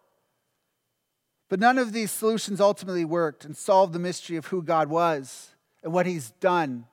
But 1.51 1.59
none 1.59 1.79
of 1.79 1.93
these 1.93 2.13
solutions 2.13 2.61
ultimately 2.61 3.05
worked 3.05 3.45
and 3.45 3.57
solved 3.57 3.93
the 3.93 3.99
mystery 3.99 4.37
of 4.37 4.47
who 4.47 4.63
God 4.63 4.89
was 4.89 5.51
and 5.83 5.93
what 5.93 6.07
He's 6.07 6.31
done 6.41 6.87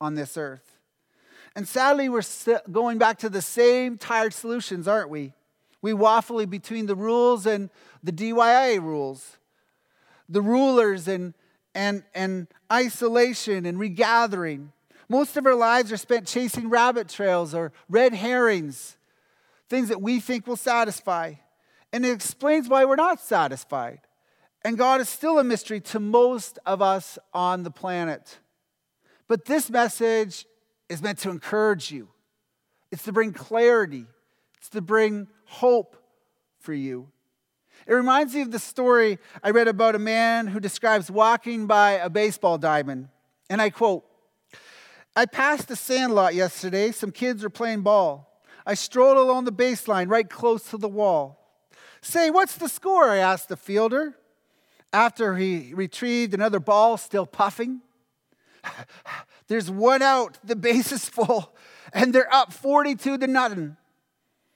on 0.00 0.16
this 0.16 0.36
earth. 0.36 0.78
And 1.54 1.66
sadly, 1.66 2.08
we're 2.08 2.22
going 2.70 2.98
back 2.98 3.18
to 3.20 3.28
the 3.28 3.40
same 3.40 3.96
tired 3.96 4.34
solutions, 4.34 4.88
aren't 4.88 5.10
we? 5.10 5.32
We 5.80 5.92
waffle 5.92 6.44
between 6.44 6.86
the 6.86 6.96
rules 6.96 7.46
and 7.46 7.70
the 8.02 8.12
DYA 8.12 8.82
rules, 8.82 9.38
the 10.28 10.42
rulers 10.42 11.06
and, 11.06 11.32
and, 11.74 12.02
and 12.12 12.48
isolation 12.70 13.64
and 13.64 13.78
regathering. 13.78 14.72
Most 15.08 15.36
of 15.36 15.46
our 15.46 15.54
lives 15.54 15.92
are 15.92 15.96
spent 15.96 16.26
chasing 16.26 16.68
rabbit 16.68 17.08
trails 17.08 17.54
or 17.54 17.72
red 17.88 18.12
herrings, 18.12 18.96
things 19.68 19.88
that 19.88 20.02
we 20.02 20.18
think 20.18 20.48
will 20.48 20.56
satisfy. 20.56 21.34
And 21.92 22.06
it 22.06 22.10
explains 22.10 22.68
why 22.68 22.84
we're 22.84 22.96
not 22.96 23.20
satisfied. 23.20 24.00
And 24.64 24.76
God 24.76 25.00
is 25.00 25.08
still 25.08 25.38
a 25.38 25.44
mystery 25.44 25.80
to 25.80 26.00
most 26.00 26.58
of 26.66 26.82
us 26.82 27.18
on 27.32 27.62
the 27.62 27.70
planet. 27.70 28.38
But 29.26 29.44
this 29.46 29.70
message 29.70 30.46
is 30.88 31.02
meant 31.02 31.18
to 31.20 31.30
encourage 31.30 31.90
you, 31.90 32.08
it's 32.90 33.04
to 33.04 33.12
bring 33.12 33.32
clarity, 33.32 34.06
it's 34.58 34.68
to 34.70 34.80
bring 34.80 35.28
hope 35.46 35.96
for 36.58 36.74
you. 36.74 37.08
It 37.86 37.94
reminds 37.94 38.34
me 38.34 38.42
of 38.42 38.50
the 38.50 38.58
story 38.58 39.18
I 39.42 39.50
read 39.50 39.66
about 39.66 39.94
a 39.94 39.98
man 39.98 40.46
who 40.46 40.60
describes 40.60 41.10
walking 41.10 41.66
by 41.66 41.92
a 41.92 42.10
baseball 42.10 42.58
diamond. 42.58 43.08
And 43.48 43.62
I 43.62 43.70
quote 43.70 44.04
I 45.16 45.26
passed 45.26 45.68
the 45.68 45.76
sand 45.76 46.14
lot 46.14 46.34
yesterday. 46.34 46.92
Some 46.92 47.10
kids 47.10 47.42
were 47.42 47.50
playing 47.50 47.82
ball. 47.82 48.42
I 48.66 48.74
strolled 48.74 49.16
along 49.16 49.44
the 49.44 49.52
baseline 49.52 50.08
right 50.08 50.28
close 50.28 50.70
to 50.70 50.76
the 50.76 50.88
wall. 50.88 51.39
Say, 52.02 52.30
what's 52.30 52.56
the 52.56 52.68
score? 52.68 53.10
I 53.10 53.18
asked 53.18 53.48
the 53.48 53.56
fielder 53.56 54.14
after 54.92 55.36
he 55.36 55.72
retrieved 55.74 56.34
another 56.34 56.60
ball, 56.60 56.96
still 56.96 57.26
puffing. 57.26 57.80
There's 59.48 59.70
one 59.70 60.02
out, 60.02 60.38
the 60.44 60.56
base 60.56 60.92
is 60.92 61.08
full, 61.08 61.54
and 61.92 62.14
they're 62.14 62.32
up 62.32 62.52
42 62.52 63.18
to 63.18 63.26
nothing. 63.26 63.76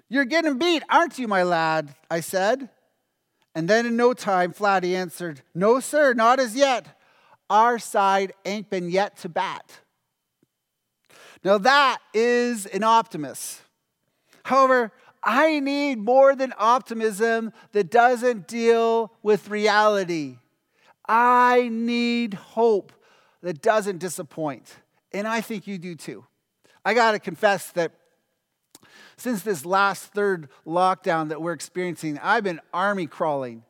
You're 0.08 0.24
getting 0.24 0.58
beat, 0.58 0.82
aren't 0.88 1.18
you, 1.18 1.26
my 1.26 1.42
lad? 1.42 1.94
I 2.10 2.20
said. 2.20 2.68
And 3.54 3.68
then 3.68 3.86
in 3.86 3.96
no 3.96 4.14
time, 4.14 4.52
Flatty 4.52 4.96
answered, 4.96 5.42
No, 5.54 5.80
sir, 5.80 6.12
not 6.12 6.40
as 6.40 6.56
yet. 6.56 6.98
Our 7.48 7.78
side 7.78 8.32
ain't 8.44 8.70
been 8.70 8.90
yet 8.90 9.16
to 9.18 9.28
bat. 9.28 9.80
Now 11.44 11.58
that 11.58 11.98
is 12.12 12.66
an 12.66 12.82
optimist. 12.82 13.60
However, 14.44 14.92
I 15.24 15.60
need 15.60 15.98
more 15.98 16.36
than 16.36 16.52
optimism 16.58 17.52
that 17.72 17.90
doesn't 17.90 18.46
deal 18.46 19.12
with 19.22 19.48
reality. 19.48 20.36
I 21.06 21.68
need 21.70 22.34
hope 22.34 22.92
that 23.42 23.62
doesn't 23.62 23.98
disappoint. 23.98 24.76
And 25.12 25.26
I 25.26 25.40
think 25.40 25.66
you 25.66 25.78
do 25.78 25.94
too. 25.94 26.26
I 26.84 26.94
got 26.94 27.12
to 27.12 27.18
confess 27.18 27.70
that 27.72 27.92
since 29.16 29.42
this 29.42 29.64
last 29.64 30.06
third 30.12 30.48
lockdown 30.66 31.28
that 31.28 31.40
we're 31.40 31.52
experiencing, 31.52 32.18
I've 32.18 32.44
been 32.44 32.60
army 32.72 33.06
crawling. 33.06 33.62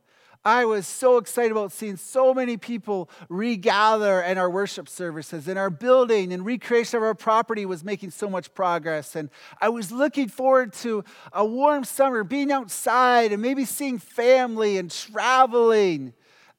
I 0.45 0.67
was 0.67 0.87
so 0.87 1.17
excited 1.17 1.53
about 1.53 1.73
seeing 1.73 1.97
so 1.97 2.35
many 2.35 2.59
people 2.59 3.09
regather 3.31 4.21
in 4.21 4.37
our 4.37 4.51
worship 4.51 4.91
services, 4.91 5.49
and 5.49 5.59
our 5.59 5.71
building 5.71 6.33
and 6.35 6.45
recreation 6.45 6.99
of 6.99 7.03
our 7.03 7.15
property 7.15 7.65
was 7.65 7.83
making 7.83 8.11
so 8.11 8.29
much 8.29 8.53
progress. 8.53 9.17
And 9.17 9.31
I 9.61 9.71
was 9.71 9.91
looking 9.91 10.29
forward 10.29 10.75
to 10.75 11.03
a 11.33 11.47
warm 11.47 11.85
summer, 11.85 12.25
being 12.25 12.53
outside 12.53 13.33
and 13.33 13.41
maybe 13.41 13.65
seeing 13.65 13.99
family 13.99 14.77
and 14.77 14.91
traveling. 14.91 16.13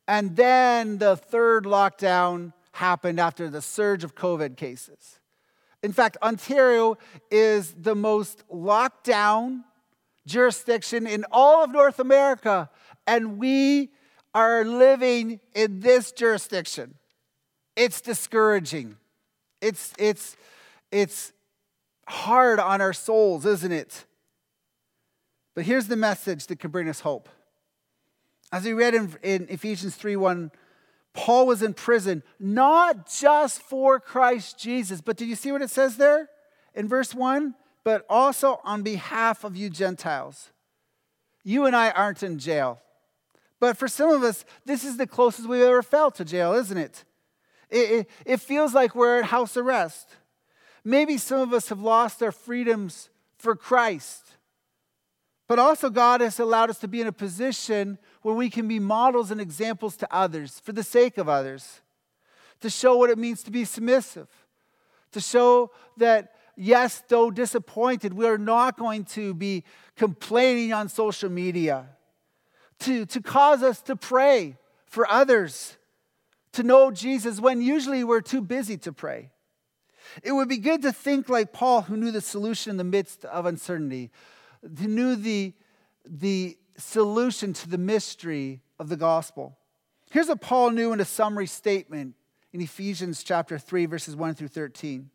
And 0.08 0.36
then 0.36 0.98
the 0.98 1.16
third 1.16 1.66
lockdown 1.66 2.54
happened 2.72 3.20
after 3.20 3.50
the 3.50 3.62
surge 3.62 4.04
of 4.04 4.16
COVID 4.16 4.58
cases. 4.58 5.20
In 5.84 5.92
fact, 5.92 6.18
Ontario 6.24 6.98
is 7.30 7.76
the 7.78 7.94
most 7.94 8.44
locked 8.50 9.06
down 9.06 9.64
jurisdiction 10.26 11.06
in 11.06 11.24
all 11.32 11.64
of 11.64 11.72
North 11.72 12.00
America 12.00 12.70
and 13.08 13.38
we 13.38 13.92
are 14.34 14.66
living 14.66 15.40
in 15.54 15.80
this 15.80 16.12
jurisdiction. 16.12 16.96
It's 17.76 18.02
discouraging. 18.02 18.98
It's, 19.62 19.94
it's, 19.98 20.36
it's 20.92 21.34
hard 22.08 22.60
on 22.60 22.82
our 22.82 22.94
souls, 22.94 23.46
isn't 23.46 23.72
it? 23.72 24.06
But 25.56 25.66
here's 25.66 25.88
the 25.88 25.96
message 25.96 26.48
that 26.48 26.60
can 26.60 26.72
bring 26.72 26.90
us 26.90 27.00
hope. 27.00 27.30
As 28.52 28.64
we 28.64 28.74
read 28.74 28.94
in, 28.94 29.16
in 29.24 29.48
Ephesians 29.50 29.96
3 29.96 30.16
1, 30.16 30.52
Paul 31.14 31.48
was 31.48 31.64
in 31.64 31.74
prison, 31.74 32.24
not 32.40 33.10
just 33.10 33.62
for 33.62 34.00
Christ 34.00 34.60
Jesus, 34.60 35.02
but 35.02 35.16
did 35.16 35.30
you 35.30 35.36
see 35.36 35.52
what 35.52 35.62
it 35.62 35.70
says 35.70 35.98
there 35.98 36.30
in 36.74 36.88
verse 36.88 37.16
1? 37.16 37.56
But 37.86 38.06
also 38.10 38.60
on 38.64 38.84
behalf 38.84 39.44
of 39.44 39.56
you 39.56 39.70
Gentiles. 39.70 40.52
You 41.44 41.66
and 41.66 41.76
I 41.76 41.92
aren't 41.92 42.22
in 42.22 42.38
jail. 42.38 42.82
But 43.60 43.78
for 43.78 43.88
some 43.88 44.10
of 44.10 44.24
us, 44.24 44.46
this 44.66 44.84
is 44.84 44.98
the 44.98 45.08
closest 45.08 45.48
we've 45.48 45.62
ever 45.62 45.82
felt 45.82 46.16
to 46.16 46.26
jail, 46.26 46.54
isn't 46.54 46.78
it? 46.78 47.06
It, 47.70 47.78
it, 47.78 48.10
it 48.26 48.38
feels 48.42 48.74
like 48.74 48.96
we're 48.96 49.20
at 49.20 49.26
house 49.26 49.58
arrest. 49.58 50.10
Maybe 50.84 51.18
some 51.18 51.40
of 51.40 51.54
us 51.54 51.70
have 51.70 51.80
lost 51.80 52.22
our 52.22 52.32
freedoms 52.32 53.10
for 53.38 53.56
Christ. 53.56 54.24
But 55.48 55.60
also, 55.60 55.90
God 55.90 56.22
has 56.22 56.40
allowed 56.40 56.70
us 56.70 56.80
to 56.80 56.88
be 56.88 57.02
in 57.02 57.08
a 57.08 57.12
position 57.12 57.98
where 58.24 58.36
we 58.36 58.50
can 58.50 58.68
be 58.68 58.80
models 58.80 59.32
and 59.32 59.40
examples 59.40 59.96
to 59.98 60.08
others 60.14 60.60
for 60.60 60.72
the 60.72 60.84
sake 60.84 61.18
of 61.18 61.30
others, 61.30 61.82
to 62.62 62.70
show 62.70 62.98
what 62.98 63.12
it 63.12 63.18
means 63.18 63.44
to 63.44 63.52
be 63.52 63.64
submissive, 63.64 64.28
to 65.12 65.20
show 65.22 65.72
that, 65.98 66.34
yes, 66.56 67.04
though 67.08 67.30
disappointed, 67.30 68.14
we 68.14 68.28
are 68.28 68.40
not 68.40 68.78
going 68.78 69.06
to 69.06 69.36
be 69.36 69.64
complaining 69.96 70.74
on 70.74 70.90
social 70.90 71.30
media 71.30 71.90
to, 72.80 73.06
to 73.06 73.22
cause 73.22 73.64
us 73.64 73.82
to 73.84 73.96
pray 73.96 74.58
for 74.88 75.10
others 75.10 75.78
to 76.54 76.64
know 76.64 76.92
Jesus 76.92 77.40
when 77.40 77.62
usually 77.62 78.04
we're 78.04 78.22
too 78.22 78.42
busy 78.42 78.78
to 78.78 78.94
pray. 78.94 79.32
It 80.24 80.32
would 80.32 80.48
be 80.48 80.58
good 80.58 80.82
to 80.84 80.94
think 80.94 81.30
like 81.30 81.52
Paul, 81.52 81.82
who 81.84 81.98
knew 81.98 82.12
the 82.12 82.22
solution 82.22 82.70
in 82.70 82.78
the 82.78 82.84
midst 82.84 83.26
of 83.26 83.46
uncertainty, 83.46 84.12
who 84.62 84.88
knew 84.88 85.16
the, 85.16 85.54
the 86.06 86.58
solution 86.78 87.54
to 87.54 87.70
the 87.70 87.78
mystery 87.78 88.62
of 88.80 88.90
the 88.90 88.98
gospel. 88.98 89.58
Here's 90.12 90.28
what 90.28 90.42
Paul 90.42 90.72
knew 90.72 90.94
in 90.94 91.02
a 91.02 91.06
summary 91.06 91.48
statement 91.48 92.16
in 92.54 92.62
Ephesians 92.62 93.24
chapter 93.24 93.58
3, 93.60 93.86
verses 93.86 94.16
1 94.16 94.36
through 94.36 94.48
13. 94.48 95.10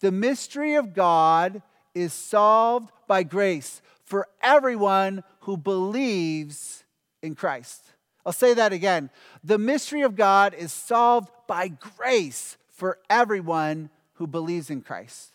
The 0.00 0.12
mystery 0.12 0.74
of 0.74 0.94
God 0.94 1.62
is 1.94 2.12
solved 2.12 2.92
by 3.08 3.24
grace 3.24 3.82
for 4.04 4.28
everyone 4.40 5.24
who 5.40 5.56
believes 5.56 6.84
in 7.22 7.34
Christ. 7.34 7.82
I'll 8.24 8.32
say 8.32 8.54
that 8.54 8.72
again. 8.72 9.10
The 9.42 9.58
mystery 9.58 10.02
of 10.02 10.16
God 10.16 10.54
is 10.54 10.72
solved 10.72 11.30
by 11.46 11.68
grace 11.68 12.56
for 12.68 12.98
everyone 13.08 13.90
who 14.14 14.26
believes 14.26 14.70
in 14.70 14.82
Christ. 14.82 15.32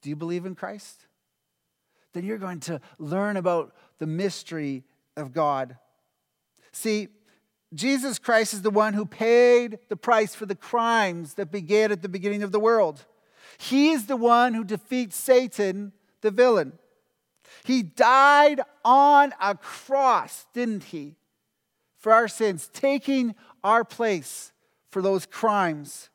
Do 0.00 0.08
you 0.08 0.16
believe 0.16 0.46
in 0.46 0.54
Christ? 0.54 1.06
Then 2.12 2.24
you're 2.24 2.38
going 2.38 2.60
to 2.60 2.80
learn 2.98 3.36
about 3.36 3.74
the 3.98 4.06
mystery 4.06 4.84
of 5.16 5.32
God. 5.32 5.76
See, 6.72 7.08
Jesus 7.74 8.18
Christ 8.18 8.54
is 8.54 8.62
the 8.62 8.70
one 8.70 8.94
who 8.94 9.06
paid 9.06 9.78
the 9.88 9.96
price 9.96 10.34
for 10.34 10.46
the 10.46 10.54
crimes 10.54 11.34
that 11.34 11.50
began 11.50 11.92
at 11.92 12.02
the 12.02 12.08
beginning 12.08 12.42
of 12.42 12.52
the 12.52 12.60
world. 12.60 13.04
He 13.58 13.90
is 13.90 14.06
the 14.06 14.16
one 14.16 14.54
who 14.54 14.64
defeats 14.64 15.16
Satan, 15.16 15.92
the 16.20 16.30
villain. 16.30 16.72
He 17.64 17.82
died 17.82 18.60
on 18.84 19.32
a 19.40 19.54
cross, 19.54 20.46
didn't 20.52 20.84
he? 20.84 21.16
For 21.98 22.12
our 22.12 22.28
sins, 22.28 22.68
taking 22.72 23.34
our 23.62 23.84
place 23.84 24.52
for 24.90 25.02
those 25.02 25.26
crimes. 25.26 26.10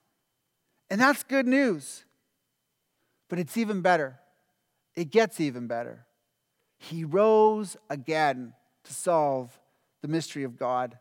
And 0.89 1.00
that's 1.00 1.23
good 1.23 1.47
news. 1.47 2.06
But 3.30 3.39
it's 3.39 3.58
even 3.58 3.82
better. 3.82 4.19
It 4.95 5.12
gets 5.12 5.39
even 5.39 5.67
better. 5.67 6.06
He 6.78 7.04
rose 7.04 7.78
again 7.89 8.54
to 8.84 8.93
solve 8.93 9.60
the 10.02 10.08
mystery 10.08 10.43
of 10.43 10.58
God. 10.58 10.97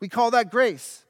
We 0.00 0.08
call 0.08 0.30
that 0.32 0.50
grace. 0.50 1.04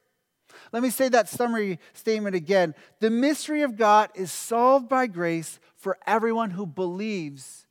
Let 0.71 0.83
me 0.83 0.89
say 0.89 1.09
that 1.09 1.29
summary 1.29 1.79
statement 1.93 2.35
again. 2.35 2.75
The 2.99 3.09
mystery 3.09 3.61
of 3.63 3.75
God 3.75 4.09
is 4.15 4.31
solved 4.31 4.87
by 4.87 5.07
grace 5.07 5.59
for 5.75 5.97
everyone 6.07 6.51
who 6.51 6.65
believes 6.65 7.65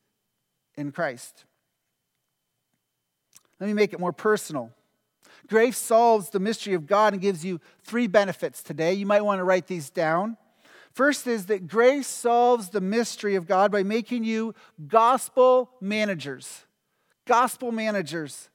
in 0.77 0.93
Christ. 0.93 1.45
Let 3.61 3.67
me 3.67 3.73
make 3.73 3.93
it 3.93 4.01
more 4.01 4.13
personal. 4.13 4.71
Grace 5.47 5.79
solves 5.79 6.31
the 6.31 6.41
mystery 6.41 6.75
of 6.75 6.87
God 6.87 7.13
and 7.13 7.21
gives 7.23 7.45
you 7.45 7.61
three 7.83 8.07
benefits 8.07 8.63
today. 8.63 8.95
You 8.95 9.07
might 9.07 9.25
want 9.25 9.39
to 9.39 9.45
write 9.45 9.67
these 9.67 9.91
down. 9.91 10.37
First 10.93 11.27
is 11.27 11.47
that 11.47 11.67
grace 11.67 12.07
solves 12.07 12.71
the 12.71 12.81
mystery 12.81 13.35
of 13.35 13.47
God 13.47 13.73
by 13.73 13.83
making 13.83 14.25
you 14.25 14.55
gospel 14.87 15.71
managers. 15.81 16.65
Gospel 17.27 17.73
managers. 17.73 18.49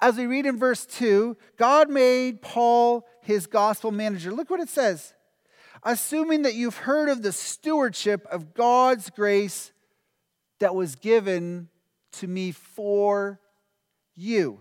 As 0.00 0.16
we 0.16 0.26
read 0.26 0.46
in 0.46 0.58
verse 0.58 0.86
2, 0.86 1.36
God 1.56 1.90
made 1.90 2.42
Paul 2.42 3.06
his 3.22 3.46
gospel 3.46 3.90
manager. 3.90 4.32
Look 4.32 4.50
what 4.50 4.60
it 4.60 4.68
says. 4.68 5.14
Assuming 5.82 6.42
that 6.42 6.54
you've 6.54 6.76
heard 6.76 7.08
of 7.08 7.22
the 7.22 7.32
stewardship 7.32 8.26
of 8.30 8.54
God's 8.54 9.10
grace 9.10 9.72
that 10.60 10.74
was 10.74 10.94
given 10.94 11.68
to 12.12 12.26
me 12.26 12.52
for 12.52 13.40
you. 14.14 14.60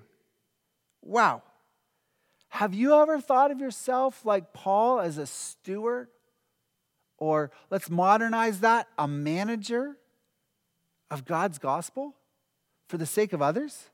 Wow. 1.02 1.44
Have 2.50 2.74
you 2.74 2.96
ever 2.96 3.22
thought 3.22 3.52
of 3.52 3.60
yourself 3.60 4.26
like 4.26 4.54
Paul 4.54 5.00
as 5.00 5.18
a 5.18 5.28
steward? 5.28 6.08
Or 7.18 7.52
let's 7.70 7.90
modernize 7.90 8.62
that, 8.62 8.88
a 8.98 9.08
manager 9.08 9.98
of 11.12 11.26
God's 11.26 11.60
gospel 11.60 12.16
for 12.88 12.98
the 12.98 13.06
sake 13.06 13.34
of 13.34 13.42
others? 13.42 13.90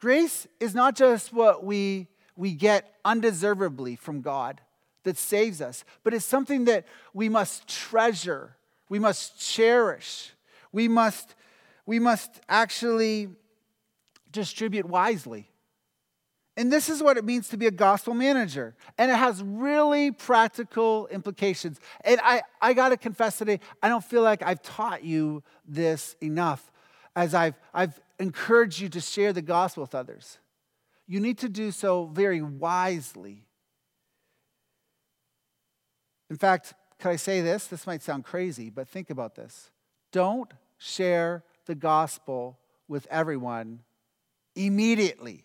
Grace 0.00 0.46
is 0.60 0.74
not 0.74 0.94
just 0.94 1.32
what 1.32 1.64
we, 1.64 2.06
we 2.36 2.52
get 2.52 2.94
undeservedly 3.04 3.96
from 3.96 4.20
God 4.20 4.60
that 5.02 5.16
saves 5.16 5.60
us, 5.60 5.84
but 6.02 6.14
it's 6.14 6.24
something 6.24 6.64
that 6.66 6.86
we 7.14 7.28
must 7.28 7.66
treasure, 7.68 8.56
we 8.88 8.98
must 8.98 9.40
cherish, 9.40 10.32
we 10.72 10.88
must, 10.88 11.34
we 11.84 11.98
must 11.98 12.40
actually 12.48 13.28
distribute 14.30 14.86
wisely. 14.86 15.50
And 16.58 16.72
this 16.72 16.88
is 16.88 17.02
what 17.02 17.18
it 17.18 17.24
means 17.24 17.48
to 17.50 17.58
be 17.58 17.66
a 17.66 17.70
gospel 17.70 18.14
manager. 18.14 18.74
And 18.96 19.10
it 19.10 19.16
has 19.16 19.42
really 19.42 20.10
practical 20.10 21.06
implications. 21.08 21.78
And 22.02 22.18
I, 22.22 22.42
I 22.62 22.72
got 22.72 22.88
to 22.90 22.96
confess 22.96 23.36
today, 23.36 23.60
I 23.82 23.88
don't 23.88 24.04
feel 24.04 24.22
like 24.22 24.42
I've 24.42 24.62
taught 24.62 25.04
you 25.04 25.42
this 25.68 26.16
enough 26.22 26.72
as 27.14 27.34
I've, 27.34 27.54
I've 27.74 28.00
encouraged 28.18 28.80
you 28.80 28.88
to 28.90 29.00
share 29.00 29.32
the 29.32 29.42
gospel 29.42 29.82
with 29.82 29.94
others. 29.94 30.38
You 31.06 31.20
need 31.20 31.38
to 31.38 31.48
do 31.48 31.70
so 31.70 32.06
very 32.06 32.40
wisely. 32.40 33.44
In 36.30 36.36
fact, 36.36 36.74
can 36.98 37.10
I 37.10 37.16
say 37.16 37.42
this? 37.42 37.66
This 37.66 37.86
might 37.86 38.02
sound 38.02 38.24
crazy, 38.24 38.70
but 38.70 38.88
think 38.88 39.10
about 39.10 39.34
this. 39.34 39.70
Don't 40.16 40.50
share 40.78 41.44
the 41.66 41.74
gospel 41.74 42.58
with 42.88 43.06
everyone 43.10 43.80
immediately. 44.54 45.44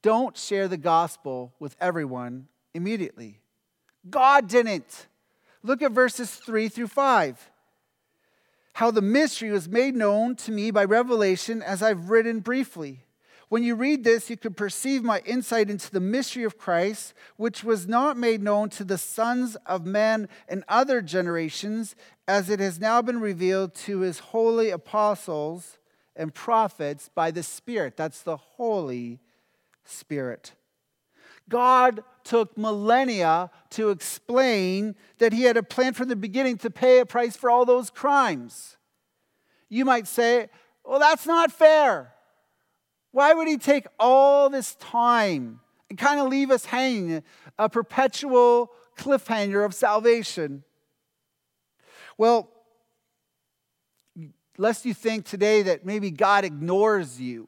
Don't 0.00 0.34
share 0.34 0.66
the 0.66 0.78
gospel 0.78 1.52
with 1.58 1.76
everyone 1.78 2.48
immediately. 2.72 3.42
God 4.08 4.48
didn't. 4.48 5.08
Look 5.62 5.82
at 5.82 5.92
verses 5.92 6.30
3 6.30 6.70
through 6.70 6.86
5. 6.86 7.50
How 8.72 8.90
the 8.90 9.02
mystery 9.02 9.50
was 9.50 9.68
made 9.68 9.94
known 9.94 10.36
to 10.36 10.50
me 10.50 10.70
by 10.70 10.86
revelation, 10.86 11.60
as 11.60 11.82
I've 11.82 12.08
written 12.08 12.40
briefly. 12.40 13.03
When 13.54 13.62
you 13.62 13.76
read 13.76 14.02
this, 14.02 14.30
you 14.30 14.36
can 14.36 14.52
perceive 14.52 15.04
my 15.04 15.20
insight 15.24 15.70
into 15.70 15.88
the 15.88 16.00
mystery 16.00 16.42
of 16.42 16.58
Christ, 16.58 17.14
which 17.36 17.62
was 17.62 17.86
not 17.86 18.16
made 18.16 18.42
known 18.42 18.68
to 18.70 18.82
the 18.82 18.98
sons 18.98 19.54
of 19.64 19.86
men 19.86 20.28
in 20.48 20.64
other 20.66 21.00
generations, 21.00 21.94
as 22.26 22.50
it 22.50 22.58
has 22.58 22.80
now 22.80 23.00
been 23.00 23.20
revealed 23.20 23.72
to 23.76 24.00
his 24.00 24.18
holy 24.18 24.70
apostles 24.70 25.78
and 26.16 26.34
prophets 26.34 27.08
by 27.14 27.30
the 27.30 27.44
Spirit. 27.44 27.96
That's 27.96 28.22
the 28.22 28.38
Holy 28.38 29.20
Spirit. 29.84 30.54
God 31.48 32.02
took 32.24 32.58
millennia 32.58 33.52
to 33.70 33.90
explain 33.90 34.96
that 35.18 35.32
he 35.32 35.44
had 35.44 35.56
a 35.56 35.62
plan 35.62 35.92
from 35.92 36.08
the 36.08 36.16
beginning 36.16 36.58
to 36.58 36.70
pay 36.70 36.98
a 36.98 37.06
price 37.06 37.36
for 37.36 37.50
all 37.50 37.64
those 37.64 37.88
crimes. 37.88 38.78
You 39.68 39.84
might 39.84 40.08
say, 40.08 40.48
well, 40.84 40.98
that's 40.98 41.24
not 41.24 41.52
fair. 41.52 42.10
Why 43.14 43.32
would 43.32 43.46
he 43.46 43.58
take 43.58 43.86
all 43.96 44.50
this 44.50 44.74
time 44.74 45.60
and 45.88 45.96
kind 45.96 46.18
of 46.18 46.26
leave 46.26 46.50
us 46.50 46.64
hanging 46.64 47.22
a 47.56 47.68
perpetual 47.68 48.72
cliffhanger 48.98 49.64
of 49.64 49.72
salvation? 49.72 50.64
Well, 52.18 52.50
lest 54.58 54.84
you 54.84 54.94
think 54.94 55.26
today 55.26 55.62
that 55.62 55.86
maybe 55.86 56.10
God 56.10 56.44
ignores 56.44 57.20
you 57.20 57.46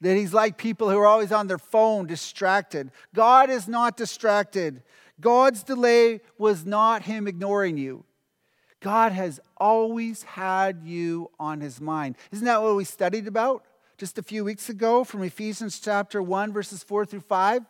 that 0.00 0.16
he's 0.16 0.32
like 0.32 0.56
people 0.56 0.88
who 0.88 0.96
are 0.96 1.06
always 1.06 1.30
on 1.30 1.46
their 1.46 1.58
phone, 1.58 2.06
distracted. 2.06 2.90
God 3.14 3.50
is 3.50 3.68
not 3.68 3.98
distracted. 3.98 4.82
God's 5.20 5.62
delay 5.62 6.22
was 6.38 6.64
not 6.64 7.02
him 7.02 7.28
ignoring 7.28 7.76
you. 7.76 8.06
God 8.80 9.12
has 9.12 9.40
always 9.58 10.22
had 10.22 10.84
you 10.84 11.30
on 11.38 11.60
his 11.60 11.82
mind. 11.82 12.16
Isn't 12.32 12.46
that 12.46 12.62
what 12.62 12.76
we 12.76 12.84
studied 12.84 13.26
about 13.26 13.66
just 14.00 14.16
a 14.16 14.22
few 14.22 14.42
weeks 14.42 14.70
ago 14.70 15.04
from 15.04 15.22
Ephesians 15.22 15.78
chapter 15.78 16.22
1, 16.22 16.54
verses 16.54 16.82
4 16.82 17.04
through 17.04 17.20
5? 17.20 17.66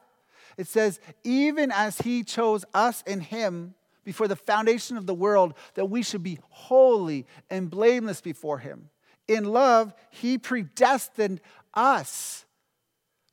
It 0.56 0.68
says, 0.68 1.00
Even 1.24 1.72
as 1.72 1.98
he 1.98 2.22
chose 2.22 2.64
us 2.72 3.02
in 3.04 3.18
him 3.18 3.74
before 4.04 4.28
the 4.28 4.36
foundation 4.36 4.96
of 4.96 5.06
the 5.06 5.14
world, 5.14 5.54
that 5.74 5.86
we 5.86 6.04
should 6.04 6.22
be 6.22 6.38
holy 6.50 7.26
and 7.50 7.68
blameless 7.68 8.20
before 8.20 8.58
him. 8.58 8.90
In 9.26 9.42
love, 9.42 9.92
he 10.10 10.38
predestined 10.38 11.40
us 11.74 12.44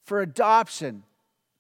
for 0.04 0.20
adoption 0.20 1.04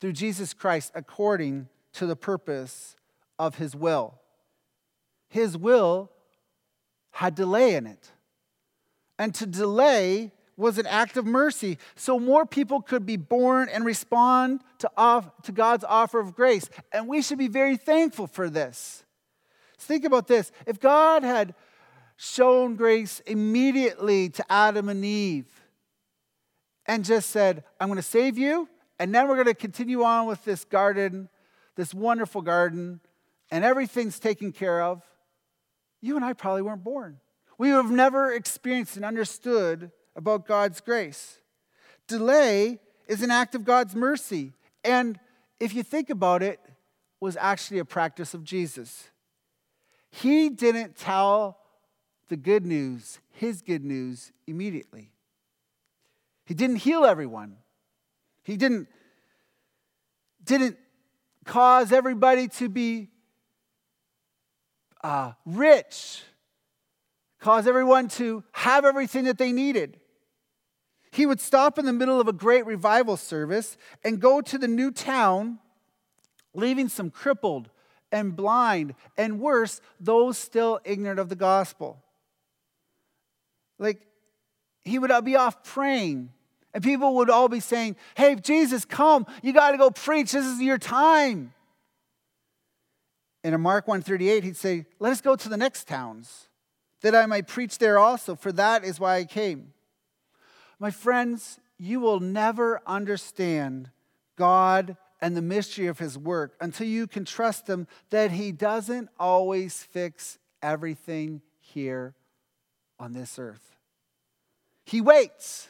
through 0.01 0.13
Jesus 0.13 0.55
Christ 0.55 0.91
according 0.95 1.69
to 1.93 2.07
the 2.07 2.15
purpose 2.15 2.95
of 3.37 3.57
his 3.57 3.75
will. 3.75 4.19
His 5.29 5.55
will 5.55 6.11
had 7.11 7.35
delay 7.35 7.75
in 7.75 7.85
it. 7.85 8.11
And 9.19 9.35
to 9.35 9.45
delay 9.45 10.31
was 10.57 10.77
an 10.77 10.87
act 10.87 11.15
of 11.15 11.25
mercy 11.25 11.77
so 11.95 12.19
more 12.19 12.45
people 12.45 12.81
could 12.81 13.05
be 13.05 13.15
born 13.15 13.69
and 13.69 13.85
respond 13.85 14.61
to, 14.79 14.89
off, 14.97 15.29
to 15.43 15.51
God's 15.51 15.85
offer 15.87 16.19
of 16.19 16.35
grace. 16.35 16.69
And 16.91 17.07
we 17.07 17.21
should 17.21 17.37
be 17.37 17.47
very 17.47 17.77
thankful 17.77 18.27
for 18.27 18.49
this. 18.49 19.05
Think 19.77 20.03
about 20.03 20.27
this. 20.27 20.51
If 20.65 20.79
God 20.79 21.23
had 21.23 21.53
shown 22.15 22.75
grace 22.75 23.21
immediately 23.27 24.29
to 24.29 24.51
Adam 24.51 24.89
and 24.89 25.05
Eve, 25.05 25.45
and 26.87 27.03
just 27.03 27.29
said, 27.29 27.63
I'm 27.79 27.89
going 27.89 27.97
to 27.97 28.03
save 28.03 28.37
you, 28.37 28.67
and 28.97 29.13
then 29.13 29.27
we're 29.27 29.35
going 29.35 29.47
to 29.47 29.53
continue 29.53 30.03
on 30.03 30.25
with 30.25 30.43
this 30.45 30.63
garden, 30.63 31.29
this 31.75 31.93
wonderful 31.93 32.41
garden, 32.41 33.01
and 33.51 33.63
everything's 33.63 34.19
taken 34.19 34.51
care 34.51 34.81
of, 34.81 35.03
you 36.01 36.15
and 36.15 36.23
I 36.23 36.33
probably 36.33 36.61
weren't 36.61 36.83
born. 36.83 37.19
We 37.57 37.71
would 37.71 37.83
have 37.83 37.91
never 37.91 38.31
experienced 38.31 38.95
and 38.95 39.05
understood 39.05 39.91
about 40.17 40.45
God's 40.45 40.81
grace. 40.81 41.37
Delay 42.07 42.79
is 43.07 43.23
an 43.23 43.31
act 43.31 43.55
of 43.55 43.63
God's 43.63 43.95
mercy. 43.95 44.51
And 44.83 45.17
if 45.59 45.73
you 45.73 45.83
think 45.83 46.09
about 46.09 46.43
it, 46.43 46.59
was 47.19 47.37
actually 47.37 47.79
a 47.79 47.85
practice 47.85 48.33
of 48.33 48.43
Jesus. 48.43 49.09
He 50.11 50.49
didn't 50.49 50.95
tell 50.95 51.57
the 52.29 52.37
good 52.37 52.65
news, 52.65 53.19
his 53.31 53.61
good 53.61 53.83
news, 53.83 54.31
immediately. 54.45 55.11
He 56.45 56.53
didn't 56.53 56.77
heal 56.77 57.05
everyone. 57.05 57.57
He 58.43 58.55
didn't, 58.55 58.87
didn't 60.43 60.77
cause 61.45 61.91
everybody 61.91 62.47
to 62.49 62.69
be 62.69 63.09
uh, 65.03 65.31
rich, 65.45 66.23
cause 67.39 67.67
everyone 67.67 68.07
to 68.09 68.43
have 68.51 68.85
everything 68.85 69.25
that 69.25 69.37
they 69.37 69.51
needed. 69.51 69.99
He 71.17 71.25
would 71.25 71.41
stop 71.41 71.79
in 71.79 71.85
the 71.85 71.93
middle 71.93 72.21
of 72.21 72.27
a 72.27 72.31
great 72.31 72.67
revival 72.67 73.17
service 73.17 73.75
and 74.03 74.19
go 74.19 74.39
to 74.39 74.55
the 74.59 74.67
new 74.67 74.91
town, 74.91 75.57
leaving 76.53 76.89
some 76.89 77.09
crippled 77.09 77.71
and 78.11 78.35
blind, 78.35 78.93
and 79.17 79.39
worse, 79.39 79.81
those 79.99 80.37
still 80.37 80.79
ignorant 80.85 81.19
of 81.19 81.29
the 81.29 81.35
gospel. 81.35 82.03
Like, 83.79 84.05
he 84.83 84.99
would 84.99 85.11
be 85.25 85.35
off 85.35 85.63
praying 85.63 86.29
and 86.71 86.83
people 86.83 87.15
would 87.15 87.31
all 87.31 87.49
be 87.49 87.61
saying, 87.61 87.95
Hey, 88.15 88.35
Jesus, 88.35 88.85
come. 88.85 89.25
You 89.41 89.53
got 89.53 89.71
to 89.71 89.79
go 89.79 89.89
preach. 89.89 90.33
This 90.33 90.45
is 90.45 90.61
your 90.61 90.77
time. 90.77 91.51
And 93.43 93.55
in 93.55 93.61
Mark 93.61 93.87
138, 93.87 94.43
he'd 94.43 94.55
say, 94.55 94.85
Let 94.99 95.13
us 95.13 95.21
go 95.21 95.35
to 95.35 95.49
the 95.49 95.57
next 95.57 95.87
towns, 95.87 96.47
that 97.01 97.15
I 97.15 97.25
might 97.25 97.47
preach 97.47 97.79
there 97.79 97.97
also, 97.97 98.35
for 98.35 98.51
that 98.51 98.83
is 98.83 98.99
why 98.99 99.15
I 99.15 99.25
came. 99.25 99.73
My 100.79 100.91
friends, 100.91 101.59
you 101.77 101.99
will 101.99 102.19
never 102.19 102.81
understand 102.85 103.89
God 104.35 104.97
and 105.19 105.35
the 105.35 105.41
mystery 105.41 105.87
of 105.87 105.99
his 105.99 106.17
work 106.17 106.55
until 106.61 106.87
you 106.87 107.07
can 107.07 107.25
trust 107.25 107.67
him 107.67 107.87
that 108.11 108.31
he 108.31 108.51
doesn't 108.51 109.09
always 109.19 109.81
fix 109.81 110.37
everything 110.61 111.41
here 111.59 112.13
on 112.99 113.13
this 113.13 113.39
earth. 113.39 113.75
He 114.85 115.01
waits. 115.01 115.67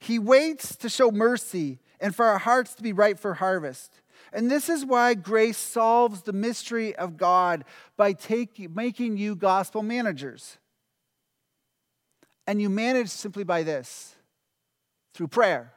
He 0.00 0.18
waits 0.18 0.76
to 0.76 0.88
show 0.88 1.10
mercy 1.10 1.78
and 2.00 2.14
for 2.14 2.26
our 2.26 2.38
hearts 2.38 2.74
to 2.74 2.82
be 2.82 2.92
ripe 2.92 3.18
for 3.18 3.34
harvest. 3.34 4.02
And 4.32 4.50
this 4.50 4.68
is 4.68 4.84
why 4.84 5.14
grace 5.14 5.56
solves 5.56 6.22
the 6.22 6.32
mystery 6.32 6.94
of 6.96 7.16
God 7.16 7.64
by 7.96 8.12
take, 8.12 8.68
making 8.74 9.16
you 9.16 9.36
gospel 9.36 9.82
managers. 9.82 10.58
And 12.46 12.60
you 12.60 12.68
manage 12.68 13.08
simply 13.08 13.44
by 13.44 13.62
this 13.62 14.13
through 15.14 15.28
prayer. 15.28 15.72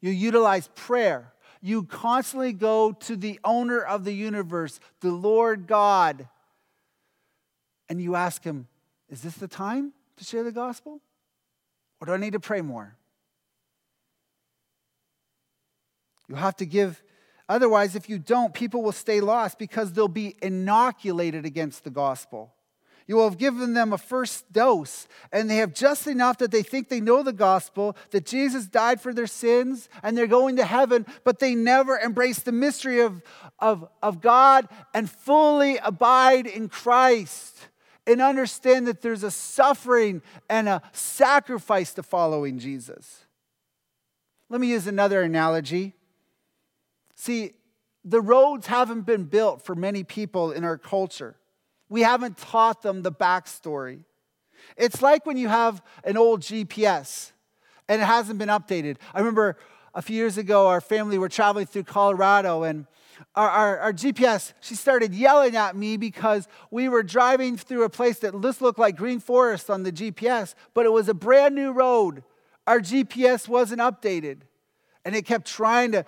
You 0.00 0.10
utilize 0.10 0.68
prayer. 0.74 1.32
You 1.60 1.82
constantly 1.82 2.52
go 2.52 2.92
to 2.92 3.16
the 3.16 3.40
owner 3.44 3.80
of 3.80 4.04
the 4.04 4.12
universe, 4.12 4.78
the 5.00 5.10
Lord 5.10 5.66
God, 5.66 6.28
and 7.88 8.00
you 8.00 8.14
ask 8.14 8.44
him, 8.44 8.68
Is 9.08 9.22
this 9.22 9.34
the 9.34 9.48
time 9.48 9.92
to 10.16 10.24
share 10.24 10.44
the 10.44 10.52
gospel? 10.52 11.00
Or 12.00 12.06
do 12.06 12.12
I 12.12 12.16
need 12.16 12.34
to 12.34 12.40
pray 12.40 12.60
more? 12.60 12.96
You 16.28 16.36
have 16.36 16.54
to 16.56 16.66
give, 16.66 17.02
otherwise, 17.48 17.96
if 17.96 18.08
you 18.08 18.18
don't, 18.18 18.54
people 18.54 18.82
will 18.82 18.92
stay 18.92 19.20
lost 19.20 19.58
because 19.58 19.92
they'll 19.92 20.06
be 20.06 20.36
inoculated 20.40 21.44
against 21.44 21.82
the 21.82 21.90
gospel. 21.90 22.52
You 23.08 23.16
will 23.16 23.28
have 23.28 23.38
given 23.38 23.72
them 23.72 23.94
a 23.94 23.98
first 23.98 24.52
dose, 24.52 25.08
and 25.32 25.48
they 25.48 25.56
have 25.56 25.72
just 25.72 26.06
enough 26.06 26.38
that 26.38 26.50
they 26.50 26.62
think 26.62 26.90
they 26.90 27.00
know 27.00 27.22
the 27.22 27.32
gospel, 27.32 27.96
that 28.10 28.26
Jesus 28.26 28.66
died 28.66 29.00
for 29.00 29.14
their 29.14 29.26
sins, 29.26 29.88
and 30.02 30.16
they're 30.16 30.26
going 30.26 30.56
to 30.56 30.64
heaven, 30.64 31.06
but 31.24 31.38
they 31.38 31.54
never 31.54 31.98
embrace 31.98 32.40
the 32.40 32.52
mystery 32.52 33.00
of, 33.00 33.22
of, 33.58 33.88
of 34.02 34.20
God 34.20 34.68
and 34.92 35.10
fully 35.10 35.78
abide 35.78 36.46
in 36.46 36.68
Christ 36.68 37.56
and 38.06 38.20
understand 38.20 38.86
that 38.86 39.00
there's 39.00 39.22
a 39.22 39.30
suffering 39.30 40.20
and 40.50 40.68
a 40.68 40.82
sacrifice 40.92 41.94
to 41.94 42.02
following 42.02 42.58
Jesus. 42.58 43.24
Let 44.50 44.60
me 44.60 44.68
use 44.68 44.86
another 44.86 45.22
analogy. 45.22 45.94
See, 47.14 47.52
the 48.04 48.20
roads 48.20 48.66
haven't 48.66 49.02
been 49.02 49.24
built 49.24 49.62
for 49.62 49.74
many 49.74 50.04
people 50.04 50.52
in 50.52 50.62
our 50.62 50.76
culture. 50.76 51.36
We 51.88 52.02
haven't 52.02 52.38
taught 52.38 52.82
them 52.82 53.02
the 53.02 53.12
backstory. 53.12 54.00
It's 54.76 55.02
like 55.02 55.24
when 55.26 55.36
you 55.36 55.48
have 55.48 55.82
an 56.04 56.16
old 56.16 56.40
GPS 56.40 57.32
and 57.88 58.02
it 58.02 58.04
hasn't 58.04 58.38
been 58.38 58.48
updated. 58.48 58.96
I 59.14 59.20
remember 59.20 59.56
a 59.94 60.02
few 60.02 60.16
years 60.16 60.38
ago, 60.38 60.68
our 60.68 60.80
family 60.80 61.18
were 61.18 61.28
traveling 61.28 61.66
through 61.66 61.84
Colorado 61.84 62.62
and 62.62 62.86
our, 63.34 63.48
our, 63.48 63.78
our, 63.78 63.92
GPS, 63.92 64.52
she 64.60 64.76
started 64.76 65.12
yelling 65.12 65.56
at 65.56 65.74
me 65.74 65.96
because 65.96 66.46
we 66.70 66.88
were 66.88 67.02
driving 67.02 67.56
through 67.56 67.82
a 67.82 67.90
place 67.90 68.20
that 68.20 68.40
just 68.40 68.62
looked 68.62 68.78
like 68.78 68.96
green 68.96 69.18
forest 69.18 69.70
on 69.70 69.82
the 69.82 69.90
GPS, 69.90 70.54
but 70.72 70.86
it 70.86 70.90
was 70.90 71.08
a 71.08 71.14
brand 71.14 71.56
new 71.56 71.72
road. 71.72 72.22
Our 72.66 72.78
GPS 72.78 73.48
wasn't 73.48 73.80
updated, 73.80 74.42
and 75.04 75.16
it 75.16 75.22
kept 75.24 75.48
trying 75.48 75.92
to 75.92 76.04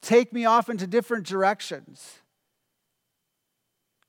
take 0.00 0.32
me 0.32 0.46
off 0.46 0.70
into 0.70 0.86
different 0.86 1.26
directions. 1.26 2.20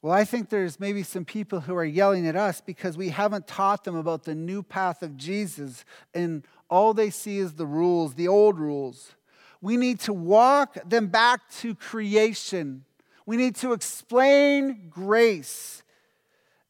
Well, 0.05 0.13
I 0.13 0.23
think 0.23 0.49
there's 0.49 0.79
maybe 0.79 1.01
some 1.01 1.25
people 1.25 1.61
who 1.61 1.75
are 1.75 1.83
yelling 1.83 2.27
at 2.27 2.35
us 2.35 2.61
because 2.61 2.95
we 2.95 3.09
haven't 3.09 3.47
taught 3.47 3.85
them 3.85 3.95
about 3.95 4.21
the 4.21 4.35
new 4.35 4.61
path 4.61 5.01
of 5.01 5.17
Jesus, 5.17 5.83
and 6.13 6.45
all 6.69 6.93
they 6.93 7.09
see 7.09 7.39
is 7.39 7.53
the 7.53 7.65
rules, 7.65 8.13
the 8.13 8.27
old 8.27 8.59
rules. 8.59 9.15
We 9.61 9.77
need 9.77 9.99
to 10.01 10.13
walk 10.13 10.77
them 10.87 11.07
back 11.07 11.49
to 11.61 11.73
creation. 11.73 12.85
We 13.25 13.35
need 13.35 13.55
to 13.55 13.73
explain 13.73 14.89
grace 14.91 15.81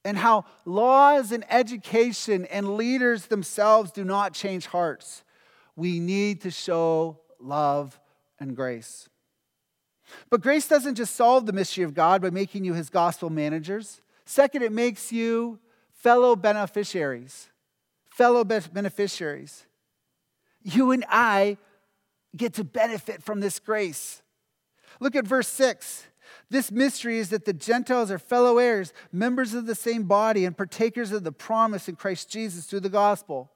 and 0.05 0.15
how 0.15 0.45
laws 0.63 1.33
and 1.33 1.43
education 1.49 2.45
and 2.45 2.77
leaders 2.77 3.25
themselves 3.25 3.91
do 3.91 4.05
not 4.05 4.33
change 4.33 4.67
hearts. 4.67 5.25
We 5.75 5.99
need 5.99 6.39
to 6.43 6.51
show 6.51 7.19
love 7.41 7.99
and 8.39 8.55
grace. 8.55 9.09
But 10.29 10.41
grace 10.41 10.67
doesn't 10.67 10.95
just 10.95 11.15
solve 11.15 11.45
the 11.45 11.53
mystery 11.53 11.83
of 11.83 11.93
God 11.93 12.21
by 12.21 12.29
making 12.29 12.63
you 12.63 12.73
his 12.73 12.89
gospel 12.89 13.29
managers. 13.29 14.01
Second, 14.25 14.63
it 14.63 14.71
makes 14.71 15.11
you 15.11 15.59
fellow 15.91 16.35
beneficiaries. 16.35 17.49
Fellow 18.09 18.43
beneficiaries. 18.43 19.65
You 20.63 20.91
and 20.91 21.05
I 21.09 21.57
get 22.35 22.53
to 22.55 22.63
benefit 22.63 23.23
from 23.23 23.39
this 23.39 23.59
grace. 23.59 24.21
Look 24.99 25.15
at 25.15 25.27
verse 25.27 25.47
6. 25.47 26.07
This 26.49 26.71
mystery 26.71 27.17
is 27.17 27.29
that 27.29 27.45
the 27.45 27.53
Gentiles 27.53 28.11
are 28.11 28.19
fellow 28.19 28.57
heirs, 28.57 28.93
members 29.11 29.53
of 29.53 29.65
the 29.65 29.75
same 29.75 30.03
body, 30.03 30.45
and 30.45 30.55
partakers 30.55 31.11
of 31.11 31.23
the 31.23 31.31
promise 31.31 31.89
in 31.89 31.95
Christ 31.95 32.29
Jesus 32.29 32.65
through 32.65 32.81
the 32.81 32.89
gospel. 32.89 33.51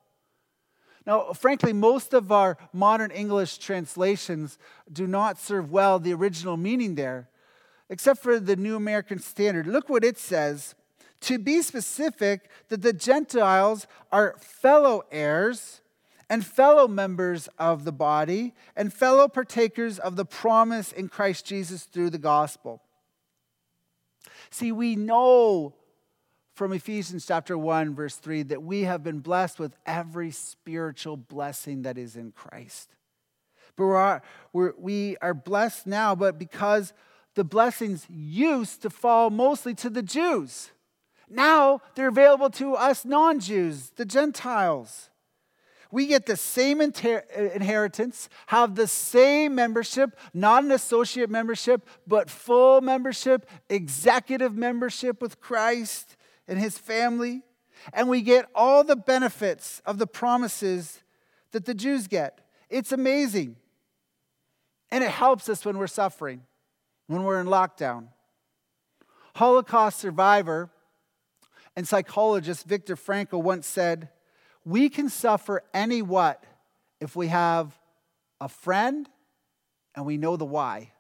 Now, 1.06 1.34
frankly, 1.34 1.74
most 1.74 2.14
of 2.14 2.32
our 2.32 2.58
modern 2.74 3.12
English 3.12 3.58
translations 3.58 4.58
do 4.92 5.08
not 5.08 5.40
serve 5.40 5.72
well 5.72 6.00
the 6.00 6.14
original 6.14 6.58
meaning 6.58 6.96
there, 6.96 7.30
except 7.90 8.22
for 8.22 8.40
the 8.40 8.56
New 8.56 8.76
American 8.76 9.20
Standard. 9.20 9.66
Look 9.68 9.90
what 9.90 10.04
it 10.04 10.18
says. 10.18 10.76
To 11.22 11.38
be 11.38 11.62
specific, 11.62 12.50
that 12.70 12.82
the 12.82 12.94
Gentiles 12.94 13.88
are 14.12 14.36
fellow 14.40 15.04
heirs 15.12 15.82
and 16.30 16.46
fellow 16.46 16.88
members 16.88 17.50
of 17.58 17.86
the 17.86 17.92
body 17.92 18.54
and 18.76 18.94
fellow 18.94 19.28
partakers 19.28 20.00
of 20.00 20.16
the 20.16 20.26
promise 20.26 20.92
in 20.92 21.10
Christ 21.10 21.46
Jesus 21.46 21.84
through 21.84 22.12
the 22.12 22.20
gospel. 22.20 22.82
See, 24.52 24.72
we 24.72 24.96
know 24.96 25.74
from 26.60 26.74
Ephesians 26.74 27.26
chapter 27.26 27.58
1, 27.58 27.96
verse 27.96 28.18
3, 28.18 28.44
that 28.44 28.62
we 28.62 28.82
have 28.82 29.02
been 29.02 29.20
blessed 29.20 29.60
with 29.60 29.78
every 29.86 30.30
spiritual 30.30 31.16
blessing 31.16 31.84
that 31.84 31.98
is 31.98 32.18
in 32.18 32.34
Christ. 32.34 32.90
But 33.78 33.86
we're, 33.86 34.22
we're, 34.52 34.74
we 34.78 35.16
are 35.22 35.34
blessed 35.34 35.88
now, 35.88 36.16
but 36.16 36.38
because 36.38 36.92
the 37.36 37.46
blessings 37.46 38.06
used 38.10 38.82
to 38.82 38.90
fall 38.90 39.30
mostly 39.30 39.74
to 39.76 39.90
the 39.90 40.04
Jews. 40.04 40.72
Now 41.30 41.80
they're 41.96 42.10
available 42.10 42.50
to 42.50 42.76
us 42.76 43.06
non 43.06 43.40
Jews, 43.40 43.92
the 43.96 44.04
Gentiles. 44.04 45.10
We 45.92 46.08
get 46.08 46.26
the 46.26 46.36
same 46.36 46.82
inheritance, 46.82 48.28
have 48.48 48.76
the 48.76 48.88
same 48.88 49.56
membership, 49.56 50.20
not 50.34 50.66
an 50.66 50.72
associate 50.74 51.30
membership, 51.30 51.88
but 52.06 52.30
full 52.30 52.82
membership, 52.82 53.50
executive 53.70 54.58
membership 54.58 55.22
with 55.22 55.40
Christ 55.40 56.18
and 56.50 56.60
his 56.60 56.78
family, 56.78 57.44
and 57.94 58.10
we 58.10 58.22
get 58.22 58.48
all 58.54 58.84
the 58.84 58.96
benefits 58.96 59.82
of 59.86 59.98
the 60.00 60.08
promises 60.08 61.02
that 61.52 61.66
the 61.66 61.74
Jews 61.74 62.08
get. 62.08 62.42
It's 62.70 62.92
amazing. 62.92 63.56
And 64.92 65.04
it 65.04 65.12
helps 65.12 65.48
us 65.48 65.64
when 65.64 65.78
we're 65.78 65.88
suffering, 65.88 66.42
when 67.08 67.24
we're 67.24 67.40
in 67.40 67.48
lockdown. 67.48 68.08
Holocaust 69.36 70.00
survivor 70.00 70.70
and 71.76 71.88
psychologist 71.88 72.66
Viktor 72.66 72.96
Frankl 72.96 73.42
once 73.42 73.68
said, 73.68 74.10
We 74.66 74.90
can 74.90 75.08
suffer 75.08 75.64
any 75.74 76.02
what 76.02 76.44
if 77.00 77.16
we 77.16 77.28
have 77.28 77.78
a 78.42 78.50
friend 78.50 79.08
and 79.96 80.06
we 80.06 80.18
know 80.18 80.36
the 80.36 80.46
why. 80.46 80.92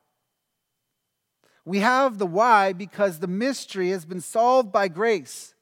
We 1.65 1.79
have 1.79 2.17
the 2.17 2.25
why 2.25 2.73
because 2.73 3.19
the 3.19 3.27
mystery 3.27 3.89
has 3.89 4.05
been 4.05 4.21
solved 4.21 4.71
by 4.71 4.87
grace. 4.87 5.53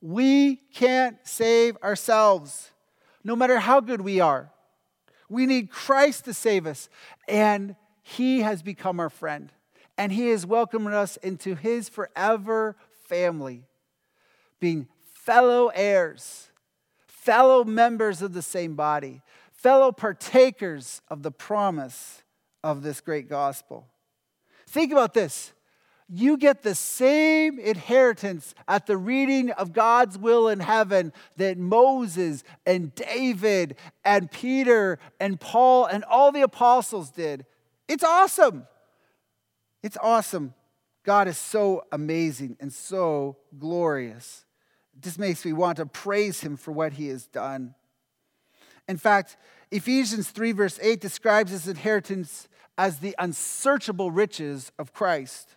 We 0.00 0.56
can't 0.74 1.16
save 1.24 1.76
ourselves, 1.82 2.70
no 3.22 3.34
matter 3.34 3.58
how 3.58 3.80
good 3.80 4.00
we 4.00 4.20
are. 4.20 4.50
We 5.28 5.46
need 5.46 5.70
Christ 5.70 6.26
to 6.26 6.34
save 6.34 6.66
us, 6.66 6.88
and 7.26 7.76
He 8.02 8.40
has 8.40 8.62
become 8.62 9.00
our 9.00 9.10
friend, 9.10 9.50
and 9.96 10.12
He 10.12 10.28
has 10.28 10.46
welcomed 10.46 10.88
us 10.88 11.16
into 11.18 11.54
His 11.54 11.88
forever 11.88 12.76
family, 13.04 13.62
being 14.60 14.88
fellow 15.02 15.70
heirs, 15.74 16.50
fellow 17.06 17.64
members 17.64 18.20
of 18.20 18.34
the 18.34 18.42
same 18.42 18.74
body, 18.74 19.22
fellow 19.52 19.90
partakers 19.92 21.00
of 21.08 21.22
the 21.22 21.30
promise 21.30 22.22
of 22.62 22.82
this 22.82 23.00
great 23.00 23.28
gospel. 23.28 23.86
Think 24.74 24.90
about 24.90 25.14
this. 25.14 25.52
You 26.08 26.36
get 26.36 26.64
the 26.64 26.74
same 26.74 27.60
inheritance 27.60 28.56
at 28.66 28.86
the 28.86 28.96
reading 28.96 29.52
of 29.52 29.72
God's 29.72 30.18
will 30.18 30.48
in 30.48 30.58
heaven 30.58 31.12
that 31.36 31.58
Moses 31.58 32.42
and 32.66 32.92
David 32.96 33.76
and 34.04 34.28
Peter 34.28 34.98
and 35.20 35.38
Paul 35.38 35.84
and 35.86 36.02
all 36.02 36.32
the 36.32 36.42
apostles 36.42 37.10
did. 37.10 37.46
It's 37.86 38.02
awesome. 38.02 38.66
It's 39.84 39.96
awesome. 40.02 40.54
God 41.04 41.28
is 41.28 41.38
so 41.38 41.84
amazing 41.92 42.56
and 42.58 42.72
so 42.72 43.36
glorious. 43.56 44.44
Just 45.00 45.20
makes 45.20 45.44
me 45.44 45.52
want 45.52 45.76
to 45.76 45.86
praise 45.86 46.40
him 46.40 46.56
for 46.56 46.72
what 46.72 46.94
he 46.94 47.06
has 47.10 47.28
done. 47.28 47.76
In 48.88 48.96
fact, 48.96 49.36
Ephesians 49.70 50.30
3, 50.30 50.50
verse 50.50 50.80
8 50.82 51.00
describes 51.00 51.52
his 51.52 51.68
inheritance 51.68 52.48
as 52.76 52.98
the 52.98 53.14
unsearchable 53.18 54.10
riches 54.10 54.72
of 54.78 54.92
Christ. 54.92 55.56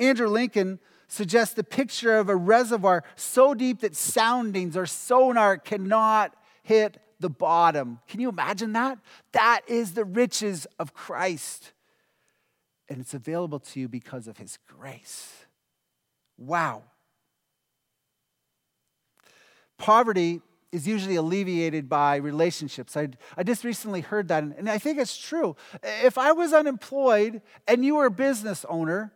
Andrew 0.00 0.28
Lincoln 0.28 0.78
suggests 1.08 1.54
the 1.54 1.64
picture 1.64 2.18
of 2.18 2.28
a 2.28 2.36
reservoir 2.36 3.04
so 3.14 3.54
deep 3.54 3.80
that 3.80 3.94
soundings 3.94 4.76
or 4.76 4.86
sonar 4.86 5.56
cannot 5.56 6.34
hit 6.62 6.98
the 7.20 7.30
bottom. 7.30 8.00
Can 8.08 8.20
you 8.20 8.28
imagine 8.28 8.72
that? 8.72 8.98
That 9.32 9.60
is 9.68 9.92
the 9.92 10.04
riches 10.04 10.66
of 10.78 10.92
Christ. 10.92 11.72
And 12.88 13.00
it's 13.00 13.14
available 13.14 13.60
to 13.60 13.80
you 13.80 13.88
because 13.88 14.28
of 14.28 14.38
his 14.38 14.58
grace. 14.66 15.46
Wow. 16.36 16.82
Poverty 19.78 20.40
is 20.72 20.86
usually 20.86 21.16
alleviated 21.16 21.88
by 21.88 22.16
relationships. 22.16 22.96
I, 22.96 23.08
I 23.36 23.42
just 23.42 23.64
recently 23.64 24.00
heard 24.00 24.28
that, 24.28 24.42
and 24.42 24.68
I 24.68 24.78
think 24.78 24.98
it's 24.98 25.16
true. 25.16 25.56
If 25.82 26.18
I 26.18 26.32
was 26.32 26.52
unemployed 26.52 27.40
and 27.66 27.84
you 27.84 27.96
were 27.96 28.06
a 28.06 28.10
business 28.10 28.64
owner, 28.68 29.12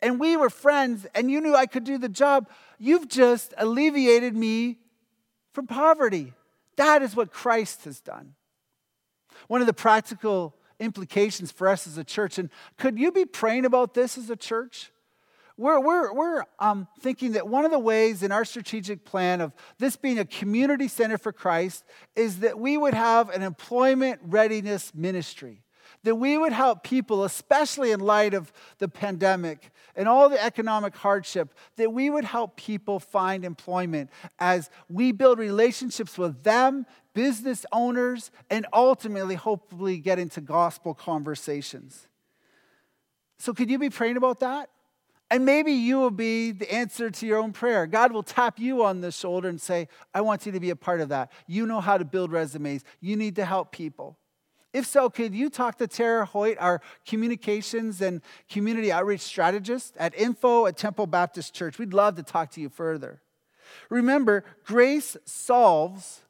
and 0.00 0.20
we 0.20 0.36
were 0.36 0.50
friends, 0.50 1.06
and 1.14 1.30
you 1.30 1.40
knew 1.40 1.54
I 1.54 1.66
could 1.66 1.84
do 1.84 1.98
the 1.98 2.08
job, 2.08 2.48
you've 2.78 3.08
just 3.08 3.54
alleviated 3.56 4.36
me 4.36 4.78
from 5.52 5.66
poverty. 5.66 6.34
That 6.76 7.02
is 7.02 7.16
what 7.16 7.32
Christ 7.32 7.84
has 7.84 8.00
done. 8.00 8.34
One 9.48 9.60
of 9.62 9.66
the 9.66 9.72
practical 9.72 10.54
implications 10.78 11.50
for 11.50 11.68
us 11.68 11.86
as 11.86 11.96
a 11.96 12.04
church, 12.04 12.38
and 12.38 12.50
could 12.76 12.98
you 12.98 13.10
be 13.10 13.24
praying 13.24 13.64
about 13.64 13.94
this 13.94 14.18
as 14.18 14.28
a 14.28 14.36
church? 14.36 14.92
We're, 15.58 15.80
we're, 15.80 16.12
we're 16.12 16.44
um, 16.58 16.86
thinking 17.00 17.32
that 17.32 17.48
one 17.48 17.64
of 17.64 17.70
the 17.70 17.78
ways 17.78 18.22
in 18.22 18.30
our 18.30 18.44
strategic 18.44 19.06
plan 19.06 19.40
of 19.40 19.54
this 19.78 19.96
being 19.96 20.18
a 20.18 20.24
community 20.26 20.86
center 20.86 21.16
for 21.16 21.32
Christ 21.32 21.84
is 22.14 22.40
that 22.40 22.58
we 22.58 22.76
would 22.76 22.92
have 22.92 23.30
an 23.30 23.42
employment 23.42 24.20
readiness 24.24 24.94
ministry. 24.94 25.62
That 26.02 26.16
we 26.16 26.36
would 26.36 26.52
help 26.52 26.84
people, 26.84 27.24
especially 27.24 27.90
in 27.90 28.00
light 28.00 28.34
of 28.34 28.52
the 28.78 28.88
pandemic 28.88 29.70
and 29.96 30.06
all 30.06 30.28
the 30.28 30.42
economic 30.42 30.94
hardship, 30.94 31.54
that 31.76 31.92
we 31.92 32.10
would 32.10 32.24
help 32.24 32.56
people 32.56 33.00
find 33.00 33.44
employment 33.44 34.10
as 34.38 34.68
we 34.90 35.10
build 35.10 35.38
relationships 35.38 36.18
with 36.18 36.42
them, 36.42 36.86
business 37.14 37.64
owners, 37.72 38.30
and 38.50 38.66
ultimately, 38.72 39.36
hopefully, 39.36 39.98
get 39.98 40.18
into 40.18 40.40
gospel 40.40 40.92
conversations. 40.92 42.06
So, 43.38 43.54
could 43.54 43.70
you 43.70 43.78
be 43.78 43.90
praying 43.90 44.16
about 44.16 44.40
that? 44.40 44.70
And 45.30 45.44
maybe 45.44 45.72
you 45.72 45.98
will 45.98 46.12
be 46.12 46.52
the 46.52 46.72
answer 46.72 47.10
to 47.10 47.26
your 47.26 47.38
own 47.38 47.52
prayer. 47.52 47.86
God 47.86 48.12
will 48.12 48.22
tap 48.22 48.58
you 48.58 48.84
on 48.84 49.00
the 49.00 49.10
shoulder 49.10 49.48
and 49.48 49.60
say, 49.60 49.88
I 50.14 50.20
want 50.20 50.46
you 50.46 50.52
to 50.52 50.60
be 50.60 50.70
a 50.70 50.76
part 50.76 51.00
of 51.00 51.08
that. 51.08 51.32
You 51.46 51.66
know 51.66 51.80
how 51.80 51.98
to 51.98 52.04
build 52.04 52.30
resumes, 52.30 52.84
you 53.00 53.16
need 53.16 53.36
to 53.36 53.44
help 53.44 53.72
people. 53.72 54.18
If 54.72 54.86
so, 54.86 55.08
could 55.08 55.34
you 55.34 55.48
talk 55.48 55.78
to 55.78 55.86
Tara 55.86 56.26
Hoyt, 56.26 56.58
our 56.60 56.82
communications 57.06 58.02
and 58.02 58.20
community 58.50 58.92
outreach 58.92 59.22
strategist 59.22 59.96
at 59.96 60.14
info 60.14 60.66
at 60.66 60.76
Temple 60.76 61.06
Baptist 61.06 61.54
Church? 61.54 61.78
We'd 61.78 61.94
love 61.94 62.16
to 62.16 62.22
talk 62.22 62.50
to 62.52 62.60
you 62.60 62.68
further. 62.68 63.22
Remember, 63.88 64.44
grace 64.64 65.16
solves 65.24 66.20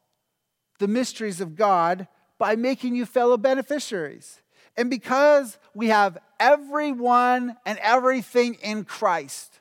the 0.78 0.88
mysteries 0.88 1.40
of 1.40 1.56
God 1.56 2.06
by 2.38 2.54
making 2.54 2.94
you 2.94 3.04
fellow 3.04 3.36
beneficiaries. 3.36 4.42
And 4.76 4.90
because 4.90 5.58
we 5.74 5.88
have 5.88 6.18
everyone 6.38 7.56
and 7.64 7.78
everything 7.78 8.54
in 8.62 8.84
Christ, 8.84 9.60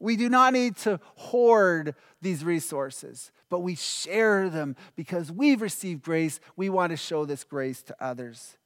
we 0.00 0.16
do 0.16 0.28
not 0.28 0.52
need 0.52 0.76
to 0.78 1.00
hoard 1.16 1.94
these 2.22 2.44
resources, 2.44 3.32
but 3.50 3.60
we 3.60 3.74
share 3.74 4.48
them 4.48 4.76
because 4.96 5.32
we've 5.32 5.60
received 5.60 6.02
grace. 6.02 6.40
We 6.56 6.68
want 6.70 6.90
to 6.90 6.96
show 6.96 7.24
this 7.24 7.44
grace 7.44 7.82
to 7.84 7.96
others. 8.00 8.56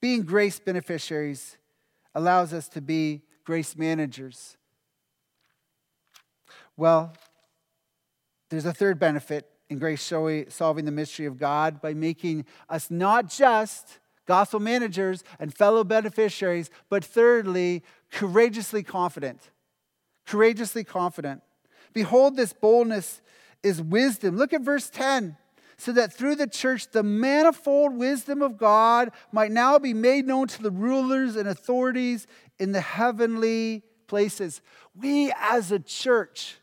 Being 0.00 0.22
grace 0.22 0.58
beneficiaries 0.58 1.58
allows 2.14 2.52
us 2.52 2.68
to 2.68 2.80
be 2.80 3.22
grace 3.44 3.76
managers. 3.76 4.56
Well, 6.76 7.12
there's 8.50 8.66
a 8.66 8.72
third 8.72 8.98
benefit 8.98 9.50
in 9.68 9.78
grace 9.78 10.00
solving 10.48 10.84
the 10.84 10.92
mystery 10.92 11.26
of 11.26 11.36
God 11.36 11.82
by 11.82 11.92
making 11.92 12.46
us 12.70 12.90
not 12.90 13.28
just 13.28 13.98
gospel 14.28 14.60
managers, 14.60 15.24
and 15.40 15.52
fellow 15.52 15.82
beneficiaries, 15.82 16.70
but 16.90 17.02
thirdly, 17.02 17.82
courageously 18.12 18.82
confident. 18.82 19.40
Courageously 20.26 20.84
confident. 20.84 21.42
Behold, 21.94 22.36
this 22.36 22.52
boldness 22.52 23.22
is 23.62 23.80
wisdom. 23.80 24.36
Look 24.36 24.52
at 24.52 24.60
verse 24.60 24.90
10. 24.90 25.36
So 25.78 25.92
that 25.92 26.12
through 26.12 26.34
the 26.34 26.46
church 26.46 26.90
the 26.90 27.02
manifold 27.02 27.96
wisdom 27.96 28.42
of 28.42 28.58
God 28.58 29.12
might 29.32 29.50
now 29.50 29.78
be 29.78 29.94
made 29.94 30.26
known 30.26 30.46
to 30.48 30.62
the 30.62 30.72
rulers 30.72 31.34
and 31.34 31.48
authorities 31.48 32.26
in 32.58 32.72
the 32.72 32.80
heavenly 32.80 33.82
places. 34.08 34.60
We 34.94 35.32
as 35.40 35.72
a 35.72 35.78
church, 35.78 36.56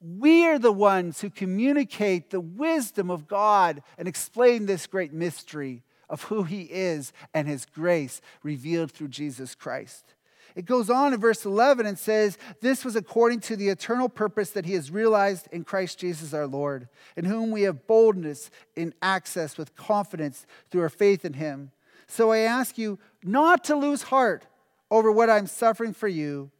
we 0.00 0.46
are 0.46 0.58
the 0.58 0.72
ones 0.72 1.20
who 1.20 1.30
communicate 1.30 2.30
the 2.30 2.40
wisdom 2.40 3.10
of 3.10 3.28
God 3.28 3.82
and 3.98 4.08
explain 4.08 4.66
this 4.66 4.86
great 4.86 5.12
mystery 5.12 5.84
of 6.08 6.24
who 6.24 6.44
he 6.44 6.62
is 6.62 7.12
and 7.34 7.46
his 7.46 7.66
grace 7.66 8.20
revealed 8.42 8.92
through 8.92 9.08
Jesus 9.08 9.54
Christ. 9.54 10.14
It 10.54 10.64
goes 10.64 10.90
on 10.90 11.14
in 11.14 11.20
verse 11.20 11.44
11 11.44 11.86
and 11.86 11.98
says, 11.98 12.36
This 12.60 12.84
was 12.84 12.96
according 12.96 13.40
to 13.42 13.56
the 13.56 13.68
eternal 13.68 14.08
purpose 14.08 14.50
that 14.50 14.66
he 14.66 14.74
has 14.74 14.90
realized 14.90 15.46
in 15.52 15.62
Christ 15.62 15.98
Jesus 15.98 16.34
our 16.34 16.46
Lord, 16.46 16.88
in 17.16 17.26
whom 17.26 17.50
we 17.50 17.62
have 17.62 17.86
boldness 17.86 18.50
in 18.74 18.94
access 19.00 19.56
with 19.56 19.76
confidence 19.76 20.46
through 20.70 20.82
our 20.82 20.88
faith 20.88 21.24
in 21.24 21.34
him. 21.34 21.70
So 22.08 22.32
I 22.32 22.38
ask 22.38 22.78
you 22.78 22.98
not 23.22 23.62
to 23.64 23.76
lose 23.76 24.02
heart 24.04 24.46
over 24.90 25.12
what 25.12 25.30
I'm 25.30 25.46
suffering 25.46 25.92
for 25.92 26.08
you, 26.08 26.50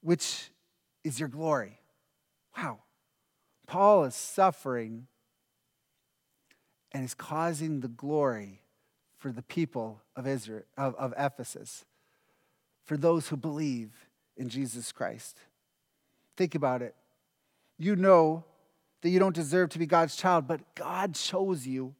which 0.00 0.50
is 1.04 1.18
your 1.18 1.28
glory. 1.28 1.80
Wow. 2.56 2.78
Paul 3.66 4.04
is 4.04 4.14
suffering 4.14 5.08
and 6.92 7.04
is 7.04 7.14
causing 7.14 7.80
the 7.80 7.88
glory 7.88 8.62
for 9.18 9.32
the 9.32 9.42
people 9.42 10.00
of 10.16 10.26
Israel 10.26 10.62
of, 10.76 10.94
of 10.94 11.12
Ephesus, 11.18 11.84
for 12.84 12.96
those 12.96 13.28
who 13.28 13.36
believe 13.36 13.90
in 14.36 14.48
Jesus 14.48 14.92
Christ. 14.92 15.38
Think 16.36 16.54
about 16.54 16.82
it. 16.82 16.94
You 17.78 17.96
know 17.96 18.44
that 19.02 19.10
you 19.10 19.18
don't 19.18 19.34
deserve 19.34 19.70
to 19.70 19.78
be 19.78 19.86
God's 19.86 20.16
child, 20.16 20.46
but 20.46 20.74
God 20.74 21.14
chose 21.14 21.66
you. 21.66 21.94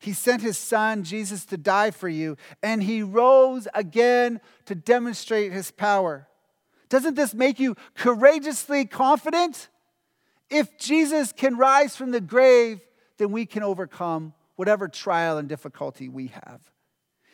He 0.00 0.12
sent 0.12 0.42
his 0.42 0.56
son, 0.56 1.02
Jesus, 1.02 1.44
to 1.46 1.56
die 1.56 1.90
for 1.90 2.08
you, 2.08 2.36
and 2.62 2.82
he 2.82 3.02
rose 3.02 3.66
again 3.74 4.40
to 4.66 4.74
demonstrate 4.74 5.52
his 5.52 5.70
power. 5.70 6.28
Doesn't 6.88 7.14
this 7.14 7.34
make 7.34 7.58
you 7.58 7.76
courageously 7.94 8.86
confident? 8.86 9.68
If 10.50 10.78
Jesus 10.78 11.32
can 11.32 11.56
rise 11.58 11.96
from 11.96 12.12
the 12.12 12.20
grave, 12.20 12.80
then 13.18 13.30
we 13.32 13.46
can 13.46 13.62
overcome 13.62 14.32
whatever 14.56 14.88
trial 14.88 15.38
and 15.38 15.48
difficulty 15.48 16.08
we 16.08 16.28
have. 16.28 16.60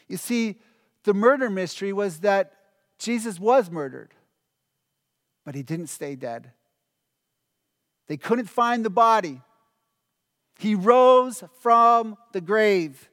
You 0.09 0.17
see, 0.17 0.57
the 1.05 1.15
murder 1.15 1.49
mystery 1.49 1.93
was 1.93 2.21
that 2.21 2.53
Jesus 2.99 3.39
was 3.39 3.71
murdered, 3.71 4.13
but 5.45 5.55
he 5.55 5.63
didn't 5.63 5.87
stay 5.89 6.17
dead. 6.17 6.51
They 8.07 8.17
couldn't 8.17 8.47
find 8.47 8.85
the 8.85 8.91
body. 8.91 9.41
He 10.59 10.75
rose 10.75 11.43
from 11.61 12.17
the 12.33 12.41
grave. 12.41 13.11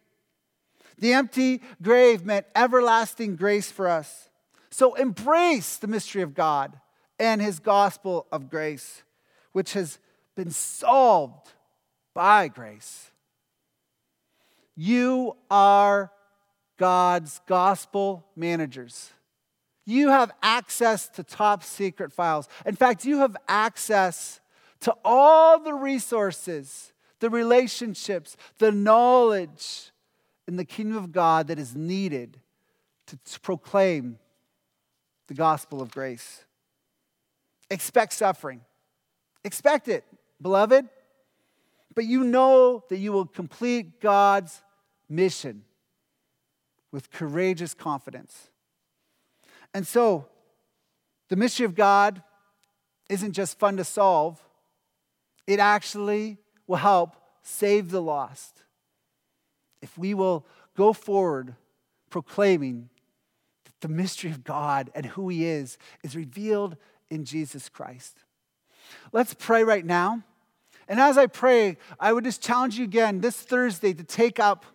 The 0.98 1.14
empty 1.14 1.62
grave 1.82 2.26
meant 2.26 2.46
everlasting 2.56 3.36
grace 3.36 3.72
for 3.72 3.88
us. 3.88 4.30
So 4.70 4.94
embrace 4.96 5.78
the 5.78 5.88
mystery 5.88 6.22
of 6.22 6.34
God 6.34 6.80
and 7.20 7.42
his 7.42 7.60
gospel 7.60 8.28
of 8.32 8.50
grace, 8.50 9.04
which 9.52 9.74
has 9.74 10.00
been 10.36 10.52
solved 10.52 11.54
by 12.14 12.48
grace. 12.48 13.12
You 14.76 15.36
are 15.50 16.12
God's 16.78 17.42
gospel 17.48 18.26
managers. 18.36 19.12
You 19.86 20.10
have 20.10 20.32
access 20.42 21.08
to 21.10 21.24
top 21.24 21.64
secret 21.64 22.14
files. 22.14 22.48
In 22.66 22.76
fact, 22.76 23.06
you 23.06 23.20
have 23.20 23.36
access 23.48 24.40
to 24.82 24.96
all 25.04 25.60
the 25.60 25.74
resources, 25.74 26.94
the 27.20 27.30
relationships, 27.30 28.38
the 28.58 28.72
knowledge 28.72 29.92
in 30.48 30.56
the 30.56 30.66
kingdom 30.66 30.98
of 30.98 31.12
God 31.12 31.48
that 31.48 31.60
is 31.60 31.76
needed 31.76 32.40
to, 33.08 33.18
to 33.18 33.40
proclaim 33.42 34.18
the 35.28 35.34
gospel 35.34 35.82
of 35.82 35.92
grace. 35.92 36.46
Expect 37.70 38.14
suffering. 38.14 38.62
Expect 39.44 39.88
it, 39.88 40.04
beloved 40.42 40.88
but 41.96 42.06
you 42.06 42.24
know 42.24 42.84
that 42.90 42.98
you 42.98 43.12
will 43.12 43.26
complete 43.26 44.00
God's 44.00 44.62
mission 45.10 45.64
with 46.92 47.12
courageous 47.12 47.74
confidence. 47.74 48.50
And 49.74 49.88
so, 49.88 50.28
the 51.30 51.36
mystery 51.36 51.66
of 51.66 51.76
God 51.76 52.22
isn't 53.10 53.34
just 53.34 53.60
fun 53.60 53.78
to 53.78 53.84
solve, 53.84 54.42
it 55.48 55.60
actually 55.60 56.38
will 56.68 56.78
help 56.78 57.16
save 57.42 57.92
the 57.92 58.02
lost. 58.02 58.64
If 59.82 59.98
we 59.98 60.14
will 60.14 60.46
go 60.76 60.94
forward 60.94 61.56
proclaiming 62.10 62.90
that 63.66 63.80
the 63.82 63.88
mystery 63.88 64.30
of 64.30 64.44
God 64.44 64.92
and 64.94 65.06
who 65.06 65.30
He 65.30 65.46
is 65.46 65.78
is 66.04 66.16
revealed 66.16 66.78
in 67.10 67.26
Jesus 67.26 67.70
Christ. 67.70 68.18
Let's 69.12 69.34
pray 69.34 69.64
right 69.64 69.86
now. 69.86 70.24
And 70.92 71.00
as 71.00 71.18
I 71.18 71.28
pray, 71.28 71.78
I 72.02 72.12
would 72.12 72.26
just 72.26 72.44
challenge 72.44 72.78
you 72.78 72.84
again 72.84 73.22
this 73.22 73.38
Thursday 73.38 73.94
to 73.94 74.04
take 74.04 74.42
up 74.42 74.66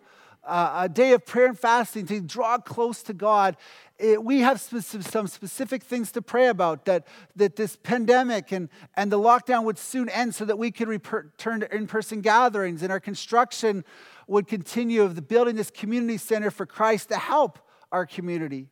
uh, 0.43 0.85
a 0.85 0.89
day 0.89 1.13
of 1.13 1.23
prayer 1.27 1.45
and 1.45 1.59
fasting, 1.59 2.07
to 2.07 2.19
draw 2.21 2.57
close 2.57 3.03
to 3.03 3.13
God. 3.13 3.55
It, 3.99 4.23
we 4.23 4.39
have 4.39 4.59
some 4.59 5.27
specific 5.27 5.83
things 5.83 6.11
to 6.13 6.23
pray 6.23 6.47
about 6.47 6.85
that, 6.85 7.05
that 7.35 7.55
this 7.55 7.75
pandemic 7.75 8.51
and, 8.51 8.69
and 8.95 9.11
the 9.11 9.19
lockdown 9.19 9.63
would 9.65 9.77
soon 9.77 10.09
end 10.09 10.33
so 10.33 10.43
that 10.45 10.57
we 10.57 10.71
could 10.71 10.87
return 10.87 11.59
to 11.59 11.75
in 11.75 11.85
person 11.85 12.21
gatherings 12.21 12.81
and 12.81 12.91
our 12.91 12.99
construction 12.99 13.85
would 14.25 14.47
continue 14.47 15.03
of 15.03 15.15
the 15.15 15.21
building 15.21 15.55
this 15.55 15.69
community 15.69 16.17
center 16.17 16.49
for 16.49 16.65
Christ 16.65 17.09
to 17.09 17.17
help 17.17 17.59
our 17.91 18.07
community 18.07 18.69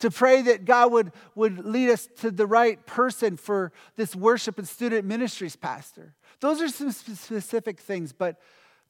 to 0.00 0.10
pray 0.10 0.42
that 0.42 0.64
God 0.64 0.92
would, 0.92 1.12
would 1.34 1.64
lead 1.64 1.90
us 1.90 2.08
to 2.18 2.30
the 2.30 2.46
right 2.46 2.84
person 2.86 3.36
for 3.36 3.72
this 3.96 4.14
worship 4.14 4.58
and 4.58 4.68
student 4.68 5.04
ministries 5.04 5.56
pastor. 5.56 6.14
Those 6.40 6.62
are 6.62 6.68
some 6.68 6.92
specific 6.92 7.80
things, 7.80 8.12
but 8.12 8.40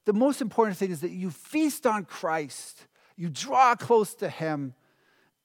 the 0.05 0.13
most 0.13 0.41
important 0.41 0.77
thing 0.77 0.91
is 0.91 1.01
that 1.01 1.11
you 1.11 1.31
feast 1.31 1.87
on 1.87 2.05
Christ, 2.05 2.85
you 3.15 3.29
draw 3.29 3.75
close 3.75 4.13
to 4.15 4.29
Him, 4.29 4.75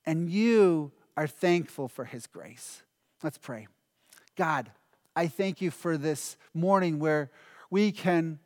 and 0.07 0.31
you 0.31 0.93
are 1.17 1.27
thankful 1.27 1.89
for 1.89 2.05
his 2.05 2.27
grace. 2.27 2.83
Let's 3.23 3.39
pray. 3.39 3.67
God, 4.37 4.71
I 5.15 5.29
thank 5.29 5.61
you 5.61 5.71
for 5.71 5.97
this 5.97 6.37
morning 6.53 6.99
where 6.99 7.31
we 7.71 7.93
can, 7.93 8.39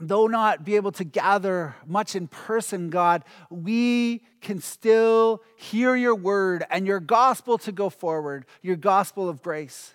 though 0.00 0.26
not 0.26 0.64
be 0.64 0.76
able 0.76 0.92
to 0.92 1.04
gather 1.04 1.74
much 1.86 2.14
in 2.14 2.28
person, 2.28 2.90
God, 2.90 3.24
we 3.50 4.22
can 4.40 4.60
still 4.60 5.42
hear 5.56 5.96
your 5.96 6.14
word 6.14 6.64
and 6.70 6.86
your 6.86 7.00
gospel 7.00 7.58
to 7.58 7.72
go 7.72 7.90
forward, 7.90 8.46
your 8.62 8.76
gospel 8.76 9.28
of 9.28 9.42
grace. 9.42 9.94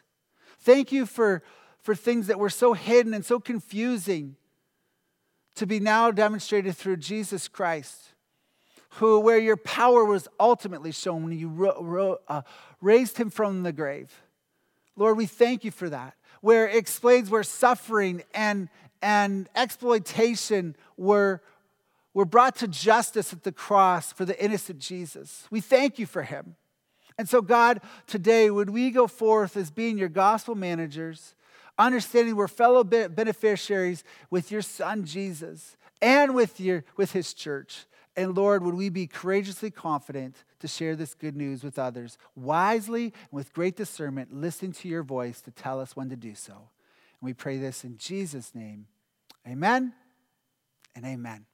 Thank 0.60 0.92
you 0.92 1.06
for, 1.06 1.44
for 1.82 1.96
things 1.96 2.28
that 2.28 2.40
were 2.40 2.50
so 2.50 2.74
hidden 2.74 3.14
and 3.14 3.26
so 3.26 3.40
confusing 3.40 4.36
to 5.56 5.68
be 5.68 5.80
now 5.80 6.12
demonstrated 6.12 6.76
through 6.76 6.98
Jesus 6.98 7.48
Christ 7.48 8.14
who, 8.98 9.20
where 9.20 9.40
your 9.40 9.58
power 9.58 10.06
was 10.06 10.28
ultimately 10.40 10.92
shown 10.92 11.24
when 11.24 11.38
you 11.38 11.48
ro- 11.48 11.82
ro- 11.82 12.18
uh, 12.28 12.44
raised 12.82 13.18
him 13.18 13.30
from 13.30 13.64
the 13.64 13.72
grave. 13.72 14.12
Lord, 14.96 15.18
we 15.18 15.26
thank 15.26 15.64
you 15.64 15.72
for 15.72 15.90
that. 15.90 16.14
Where 16.42 16.68
it 16.68 16.76
explains 16.76 17.30
where 17.30 17.44
suffering 17.44 18.24
and, 18.34 18.70
and 19.04 19.50
exploitation 19.54 20.76
were, 20.98 21.42
were 22.14 22.26
brought 22.26 22.56
to 22.56 22.68
justice 22.68 23.34
at 23.34 23.44
the 23.44 23.52
cross 23.52 24.14
for 24.14 24.24
the 24.24 24.42
innocent 24.44 24.80
Jesus. 24.80 25.46
We 25.52 25.60
thank 25.60 26.00
you 26.00 26.06
for 26.06 26.24
him. 26.24 26.56
And 27.18 27.30
so, 27.30 27.42
God, 27.42 27.82
today, 28.08 28.50
would 28.50 28.70
we 28.70 28.90
go 28.90 29.06
forth 29.06 29.58
as 29.58 29.70
being 29.70 29.98
your 29.98 30.10
gospel 30.10 30.56
managers, 30.56 31.36
understanding 31.78 32.36
we're 32.36 32.48
fellow 32.48 32.84
beneficiaries 32.84 34.04
with 34.32 34.52
your 34.52 34.62
son 34.62 35.06
Jesus 35.06 35.76
and 36.02 36.34
with, 36.34 36.60
your, 36.60 36.86
with 36.96 37.12
his 37.12 37.34
church. 37.34 37.86
And 38.16 38.36
Lord, 38.36 38.64
would 38.64 38.76
we 38.76 38.90
be 38.90 39.08
courageously 39.08 39.72
confident 39.72 40.44
to 40.60 40.68
share 40.68 40.96
this 40.96 41.14
good 41.14 41.36
news 41.36 41.64
with 41.64 41.78
others, 41.78 42.18
wisely 42.36 43.06
and 43.06 43.14
with 43.32 43.54
great 43.54 43.76
discernment, 43.76 44.34
listening 44.34 44.72
to 44.74 44.88
your 44.88 45.04
voice 45.04 45.42
to 45.42 45.52
tell 45.52 45.80
us 45.80 45.96
when 45.96 46.10
to 46.10 46.16
do 46.16 46.36
so. 46.36 46.54
And 46.54 47.28
we 47.28 47.34
pray 47.34 47.58
this 47.58 47.84
in 47.84 47.98
Jesus' 47.98 48.54
name. 48.56 48.88
Amen 49.48 49.94
and 50.96 51.06
amen. 51.06 51.46